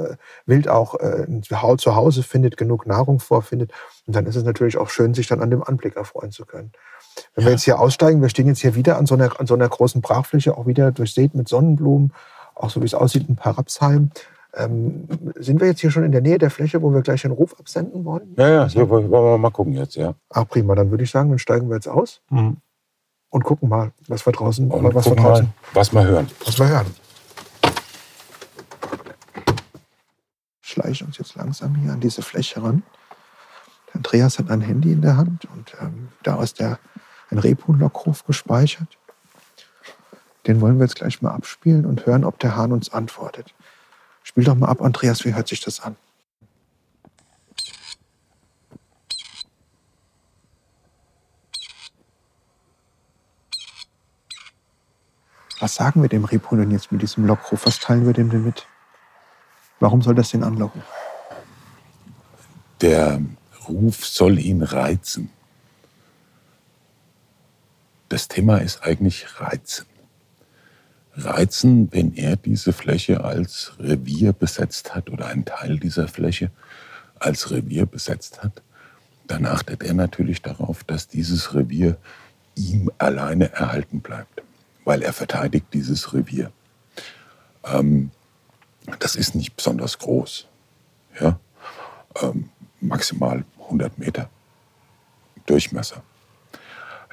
[0.47, 0.97] Wild auch
[1.79, 3.73] zu Hause findet, genug Nahrung vorfindet.
[4.07, 6.71] Und dann ist es natürlich auch schön, sich dann an dem Anblick erfreuen zu können.
[7.35, 7.49] Wenn ja.
[7.49, 9.69] wir jetzt hier aussteigen, wir stehen jetzt hier wieder an so, einer, an so einer
[9.69, 12.13] großen Brachfläche, auch wieder durchsät mit Sonnenblumen,
[12.55, 14.11] auch so wie es aussieht in Parapsheim.
[14.55, 17.31] Ähm, sind wir jetzt hier schon in der Nähe der Fläche, wo wir gleich den
[17.31, 18.35] Ruf absenden wollen?
[18.39, 20.15] Ja, ja, hier wollen wir mal gucken jetzt, ja.
[20.31, 20.75] Ach, prima.
[20.75, 22.57] Dann würde ich sagen, dann steigen wir jetzt aus mhm.
[23.29, 26.31] und gucken mal, was wir draußen, und was wir draußen, mal, was wir hören.
[26.45, 26.87] Was wir hören.
[30.63, 32.83] Schleichen uns jetzt langsam hier an diese Fläche ran.
[33.93, 36.79] Andreas hat ein Handy in der Hand und ähm, da ist der,
[37.31, 38.99] ein Rebhuhnlockruf gespeichert.
[40.47, 43.55] Den wollen wir jetzt gleich mal abspielen und hören, ob der Hahn uns antwortet.
[44.23, 45.97] Spiel doch mal ab, Andreas, wie hört sich das an?
[55.59, 57.67] Was sagen wir dem Rebhuhn denn jetzt mit diesem Lockruf?
[57.67, 58.67] Was teilen wir dem denn mit?
[59.81, 60.83] Warum soll das den anlocken?
[62.83, 63.21] Der
[63.67, 65.31] Ruf soll ihn reizen.
[68.17, 69.85] Das Thema ist eigentlich Reizen.
[71.17, 76.51] Reizen, wenn er diese Fläche als Revier besetzt hat oder einen Teil dieser Fläche
[77.19, 78.63] als Revier besetzt hat,
[79.27, 81.99] dann achtet er natürlich darauf, dass dieses Revier
[82.55, 84.43] ihm alleine erhalten bleibt,
[84.87, 86.51] weil er verteidigt dieses Revier.
[87.65, 88.13] Ähm,
[88.99, 90.47] das ist nicht besonders groß.
[91.21, 91.39] Ja?
[92.23, 92.49] Ähm,
[92.81, 94.31] maximal 100 Meter
[95.45, 96.03] Durchmesser.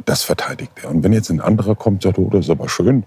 [0.05, 0.89] Das verteidigt er.
[0.89, 3.05] Und wenn jetzt ein anderer kommt, sagt, oh, das ist aber schön,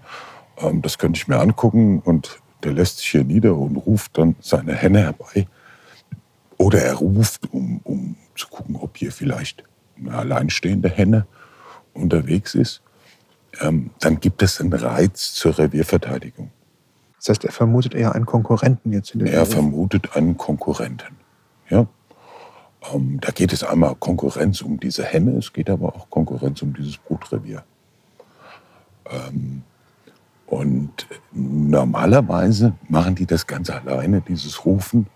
[0.57, 4.35] ähm, das könnte ich mir angucken und der lässt sich hier nieder und ruft dann
[4.39, 5.47] seine Henne herbei.
[6.57, 9.63] Oder er ruft, um, um zu gucken, ob hier vielleicht
[9.99, 11.27] eine alleinstehende Henne
[11.93, 12.81] unterwegs ist.
[13.61, 16.51] Ähm, dann gibt es einen Reiz zur Revierverteidigung.
[17.17, 21.17] Das heißt, er vermutet eher einen Konkurrenten jetzt in der Er vermutet einen Konkurrenten.
[21.69, 21.87] Ja.
[22.93, 26.73] Ähm, da geht es einmal Konkurrenz um diese Henne, es geht aber auch Konkurrenz um
[26.73, 27.63] dieses Brutrevier.
[29.09, 29.63] Ähm,
[30.45, 35.07] und normalerweise machen die das ganz alleine, dieses Rufen,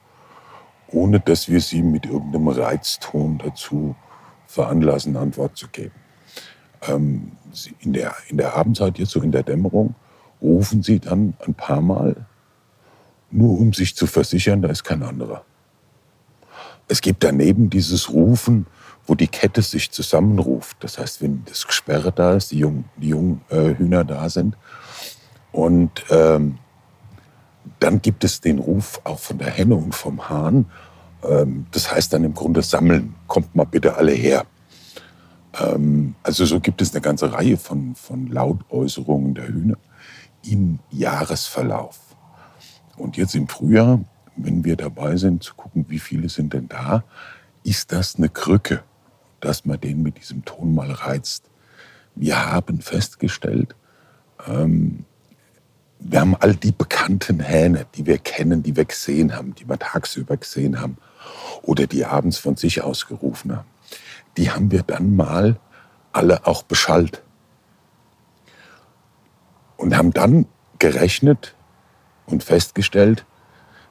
[0.90, 3.96] ohne dass wir sie mit irgendeinem Reizton dazu
[4.48, 5.96] veranlassen, Antwort zu geben.
[6.88, 7.32] Ähm,
[7.80, 9.96] in, der, in der Abendzeit, jetzt so in der Dämmerung,
[10.42, 12.26] rufen sie dann ein paar Mal,
[13.30, 15.46] nur um sich zu versichern, da ist kein anderer.
[16.92, 18.68] Es gibt daneben dieses Rufen,
[19.08, 20.76] wo die Kette sich zusammenruft.
[20.82, 24.58] Das heißt, wenn das Gesperre da ist, die jungen, die jungen äh, Hühner da sind.
[25.54, 26.58] Und ähm,
[27.80, 30.66] dann gibt es den Ruf auch von der Henne und vom Hahn.
[31.24, 34.44] Ähm, das heißt dann im Grunde sammeln, kommt mal bitte alle her.
[35.62, 39.78] Ähm, also so gibt es eine ganze Reihe von, von Lautäußerungen der Hühner
[40.44, 42.02] im Jahresverlauf.
[42.98, 44.02] Und jetzt im Frühjahr
[44.36, 47.04] wenn wir dabei sind, zu gucken, wie viele sind denn da,
[47.64, 48.84] ist das eine Krücke,
[49.40, 51.50] dass man den mit diesem Ton mal reizt.
[52.16, 53.76] Wir haben festgestellt,
[54.48, 55.06] ähm,
[56.00, 59.78] wir haben all die bekannten Hähne, die wir kennen, die wir gesehen haben, die wir
[59.78, 60.98] tagsüber gesehen haben.
[61.62, 63.68] oder die abends von sich aus gerufen haben,
[64.38, 65.60] die haben wir dann mal
[66.12, 67.22] alle auch beschallt.
[69.78, 70.46] Und haben dann
[70.80, 71.56] gerechnet
[72.26, 73.26] und festgestellt,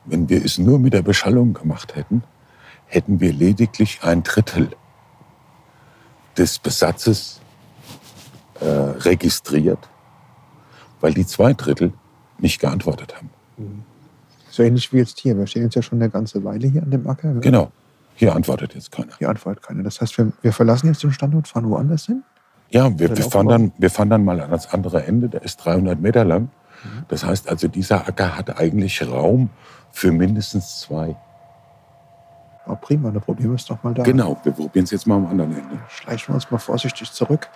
[0.04, 2.22] wenn wir es nur mit der Beschallung gemacht hätten,
[2.86, 4.70] hätten wir lediglich ein Drittel
[6.36, 7.40] des Besatzes
[8.60, 9.88] äh, registriert,
[11.00, 11.92] weil die zwei Drittel
[12.38, 13.30] nicht geantwortet haben.
[14.50, 15.36] So ähnlich wie jetzt hier.
[15.36, 17.32] Wir stehen jetzt ja schon eine ganze Weile hier an dem Acker.
[17.32, 17.40] ne?
[17.40, 17.70] Genau.
[18.14, 19.16] Hier antwortet jetzt keiner.
[19.18, 19.82] Hier antwortet keiner.
[19.82, 22.22] Das heißt, wir, wir verlassen jetzt den Standort, fahren woanders hin.
[22.70, 25.42] Ja, wir, Oder wir, fahren dann, wir fahren dann mal an das andere Ende, der
[25.42, 26.50] ist 300 Meter lang.
[27.08, 29.50] Das heißt also, dieser Acker hat eigentlich Raum
[29.92, 31.16] für mindestens zwei.
[32.66, 34.02] Oh, prima, das Problem ist doch mal da.
[34.02, 35.78] Genau, wir probieren es jetzt mal am anderen Ende.
[35.88, 37.48] Schleichen wir uns mal vorsichtig zurück.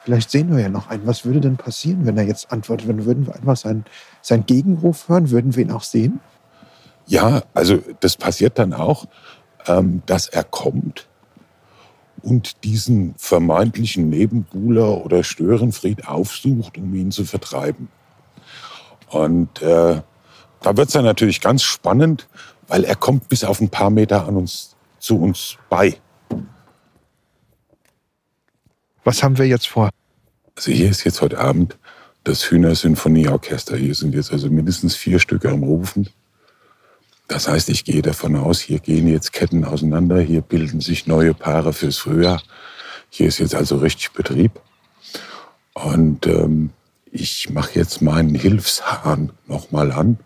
[0.00, 1.06] Vielleicht sehen wir ja noch einen.
[1.06, 2.88] Was würde denn passieren, wenn er jetzt antwortet?
[2.88, 3.84] Wenn würden wir einfach seinen,
[4.20, 6.20] seinen Gegenruf hören, würden wir ihn auch sehen?
[7.06, 9.06] Ja, also das passiert dann auch,
[9.66, 11.08] ähm, dass er kommt
[12.22, 17.88] und diesen vermeintlichen Nebenbuhler oder Störenfried aufsucht, um ihn zu vertreiben.
[19.12, 20.00] Und äh,
[20.62, 22.28] da wird es dann natürlich ganz spannend,
[22.66, 26.00] weil er kommt bis auf ein paar Meter an uns zu uns bei.
[29.04, 29.90] Was haben wir jetzt vor?
[30.56, 31.76] Also hier ist jetzt heute Abend
[32.24, 33.76] das Hühnersinfonieorchester.
[33.76, 36.08] Hier sind jetzt also mindestens vier Stücke am Rufen.
[37.28, 41.34] Das heißt, ich gehe davon aus, hier gehen jetzt Ketten auseinander, hier bilden sich neue
[41.34, 42.42] Paare fürs Frühjahr.
[43.10, 44.52] Hier ist jetzt also richtig Betrieb.
[45.74, 46.70] Und ähm,
[47.12, 50.18] ich mache jetzt meinen Hilfshahn nochmal an.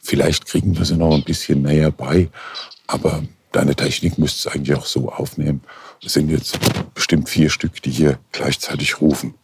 [0.00, 2.30] Vielleicht kriegen wir sie noch ein bisschen näher bei,
[2.86, 5.62] aber deine Technik müsste es eigentlich auch so aufnehmen.
[6.04, 6.58] Es sind jetzt
[6.94, 9.34] bestimmt vier Stück, die hier gleichzeitig rufen.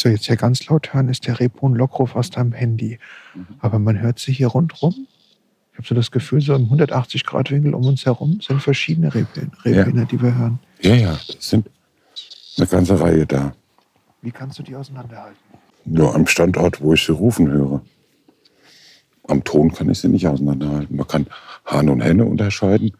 [0.00, 2.98] Was wir jetzt hier ganz laut hören, ist der Rebhuhn Lockruf aus deinem Handy.
[3.58, 5.06] Aber man hört sie hier rundrum.
[5.72, 10.06] Ich habe so das Gefühl, so im 180-Grad-Winkel um uns herum sind verschiedene Rebhühner, Rebhühner
[10.06, 10.58] die wir hören.
[10.80, 11.68] Ja, ja, es sind
[12.56, 13.52] eine ganze Reihe da.
[14.22, 15.36] Wie kannst du die auseinanderhalten?
[15.84, 17.82] Nur am Standort, wo ich sie rufen höre.
[19.28, 20.96] Am Ton kann ich sie nicht auseinanderhalten.
[20.96, 21.26] Man kann
[21.66, 22.92] Hahn und Henne unterscheiden.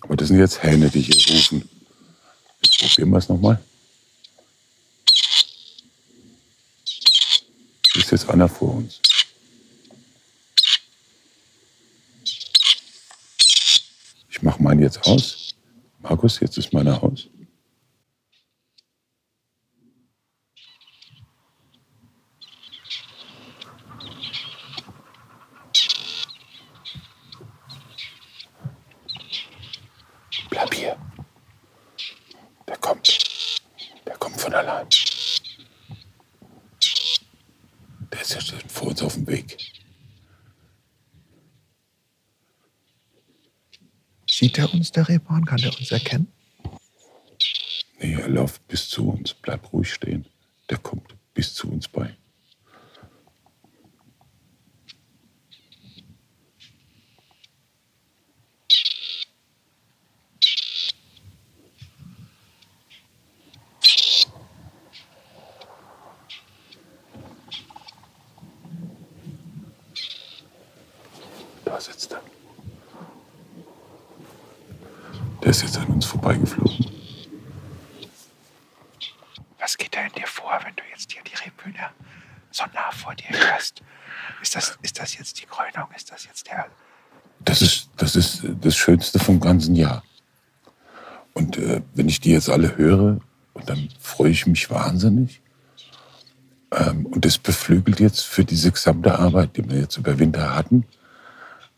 [0.00, 1.68] Aber das sind jetzt Hähne, die hier rufen.
[2.62, 3.60] Jetzt probieren wir es nochmal.
[7.94, 9.00] Ist jetzt einer vor uns.
[14.30, 15.54] Ich mache meinen jetzt aus.
[16.00, 17.28] Markus, jetzt ist meiner aus.
[30.50, 30.96] Bleib hier.
[32.66, 33.18] Der kommt.
[34.06, 34.88] Der kommt von allein.
[38.12, 39.56] Der ist ja schon vor uns auf dem Weg.
[44.62, 45.44] Sieht er uns, der Rebhahn?
[45.44, 46.28] Kann er uns erkennen?
[48.00, 49.34] Nee, er läuft bis zu uns.
[49.34, 50.24] Bleib ruhig stehen.
[50.70, 52.14] Der kommt bis zu uns bei.
[71.64, 72.22] Da sitzt er.
[75.42, 76.86] Der ist jetzt an uns vorbeigeflogen.
[79.58, 81.90] Was geht da in dir vor, wenn du jetzt hier die Rebhühner
[82.52, 83.82] so nah vor dir hörst?
[84.40, 85.88] Ist das, ist das jetzt die Krönung?
[85.96, 86.66] Ist das jetzt der.
[87.40, 89.40] Das ist, das ist das Schönste vom
[89.72, 90.02] ganzen Jahr.
[91.34, 93.18] Und äh, wenn ich die jetzt alle höre,
[93.54, 95.40] und dann freue ich mich wahnsinnig.
[96.70, 100.84] Ähm, und das beflügelt jetzt für diese gesamte Arbeit, die wir jetzt über Winter hatten,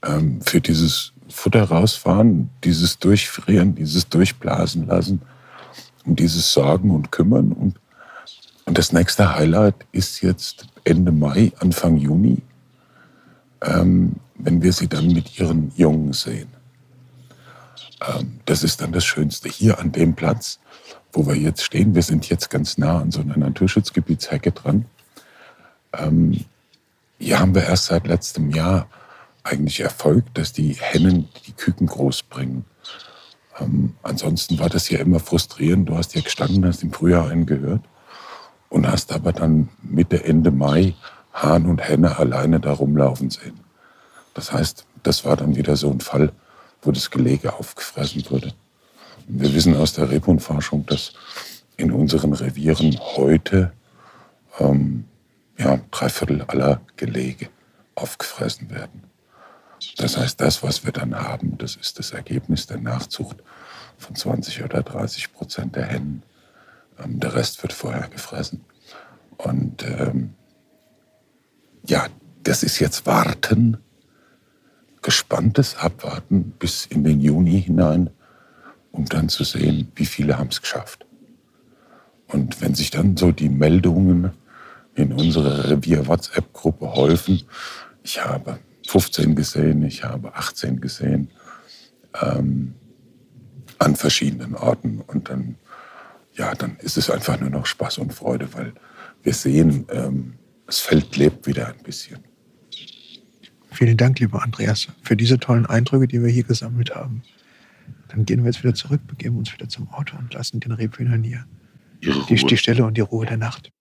[0.04, 5.22] ähm, für dieses Futter rausfahren, dieses Durchfrieren, dieses Durchblasen lassen
[6.04, 7.52] und dieses Sorgen und Kümmern.
[7.52, 7.74] Und,
[8.66, 12.38] und das nächste Highlight ist jetzt Ende Mai, Anfang Juni,
[13.62, 16.53] ähm, wenn wir sie dann mit ihren Jungen sehen.
[18.00, 19.48] Ähm, das ist dann das Schönste.
[19.48, 20.58] Hier an dem Platz,
[21.12, 24.86] wo wir jetzt stehen, wir sind jetzt ganz nah an so einer Naturschutzgebietshecke dran.
[25.92, 26.44] Ähm,
[27.18, 28.88] hier haben wir erst seit letztem Jahr
[29.42, 32.64] eigentlich Erfolg, dass die Hennen die Küken groß bringen.
[33.60, 35.88] Ähm, ansonsten war das ja immer frustrierend.
[35.88, 37.82] Du hast ja gestanden, hast im Frühjahr einen gehört
[38.68, 40.94] und hast aber dann Mitte, Ende Mai
[41.34, 43.60] Hahn und Henne alleine da rumlaufen sehen.
[44.32, 46.32] Das heißt, das war dann wieder so ein Fall,
[46.84, 48.52] wo das Gelege aufgefressen wurde.
[49.26, 51.12] Wir wissen aus der Rebhuhnforschung, dass
[51.76, 53.72] in unseren Revieren heute
[54.58, 55.04] ähm,
[55.58, 57.48] ja, drei Viertel aller Gelege
[57.94, 59.04] aufgefressen werden.
[59.96, 63.36] Das heißt, das, was wir dann haben, das ist das Ergebnis der Nachzucht
[63.98, 66.22] von 20 oder 30 Prozent der Hennen.
[67.02, 68.64] Ähm, der Rest wird vorher gefressen.
[69.36, 70.34] Und ähm,
[71.86, 72.06] ja,
[72.42, 73.78] das ist jetzt Warten,
[75.04, 78.10] gespanntes Abwarten bis in den Juni hinein,
[78.90, 81.06] um dann zu sehen, wie viele haben es geschafft.
[82.26, 84.32] Und wenn sich dann so die Meldungen
[84.94, 87.42] in unserer Revier-WhatsApp-Gruppe häufen,
[88.02, 91.30] ich habe 15 gesehen, ich habe 18 gesehen,
[92.22, 92.74] ähm,
[93.78, 95.02] an verschiedenen Orten.
[95.06, 95.56] Und dann,
[96.32, 98.72] ja, dann ist es einfach nur noch Spaß und Freude, weil
[99.22, 100.34] wir sehen, ähm,
[100.66, 102.20] das Feld lebt wieder ein bisschen.
[103.74, 107.22] Vielen Dank, lieber Andreas, für diese tollen Eindrücke, die wir hier gesammelt haben.
[108.06, 111.24] Dann gehen wir jetzt wieder zurück, begeben uns wieder zum Auto und lassen den Rebhühnern
[111.24, 111.44] hier
[112.00, 113.72] die, die Stille und die Ruhe der Nacht.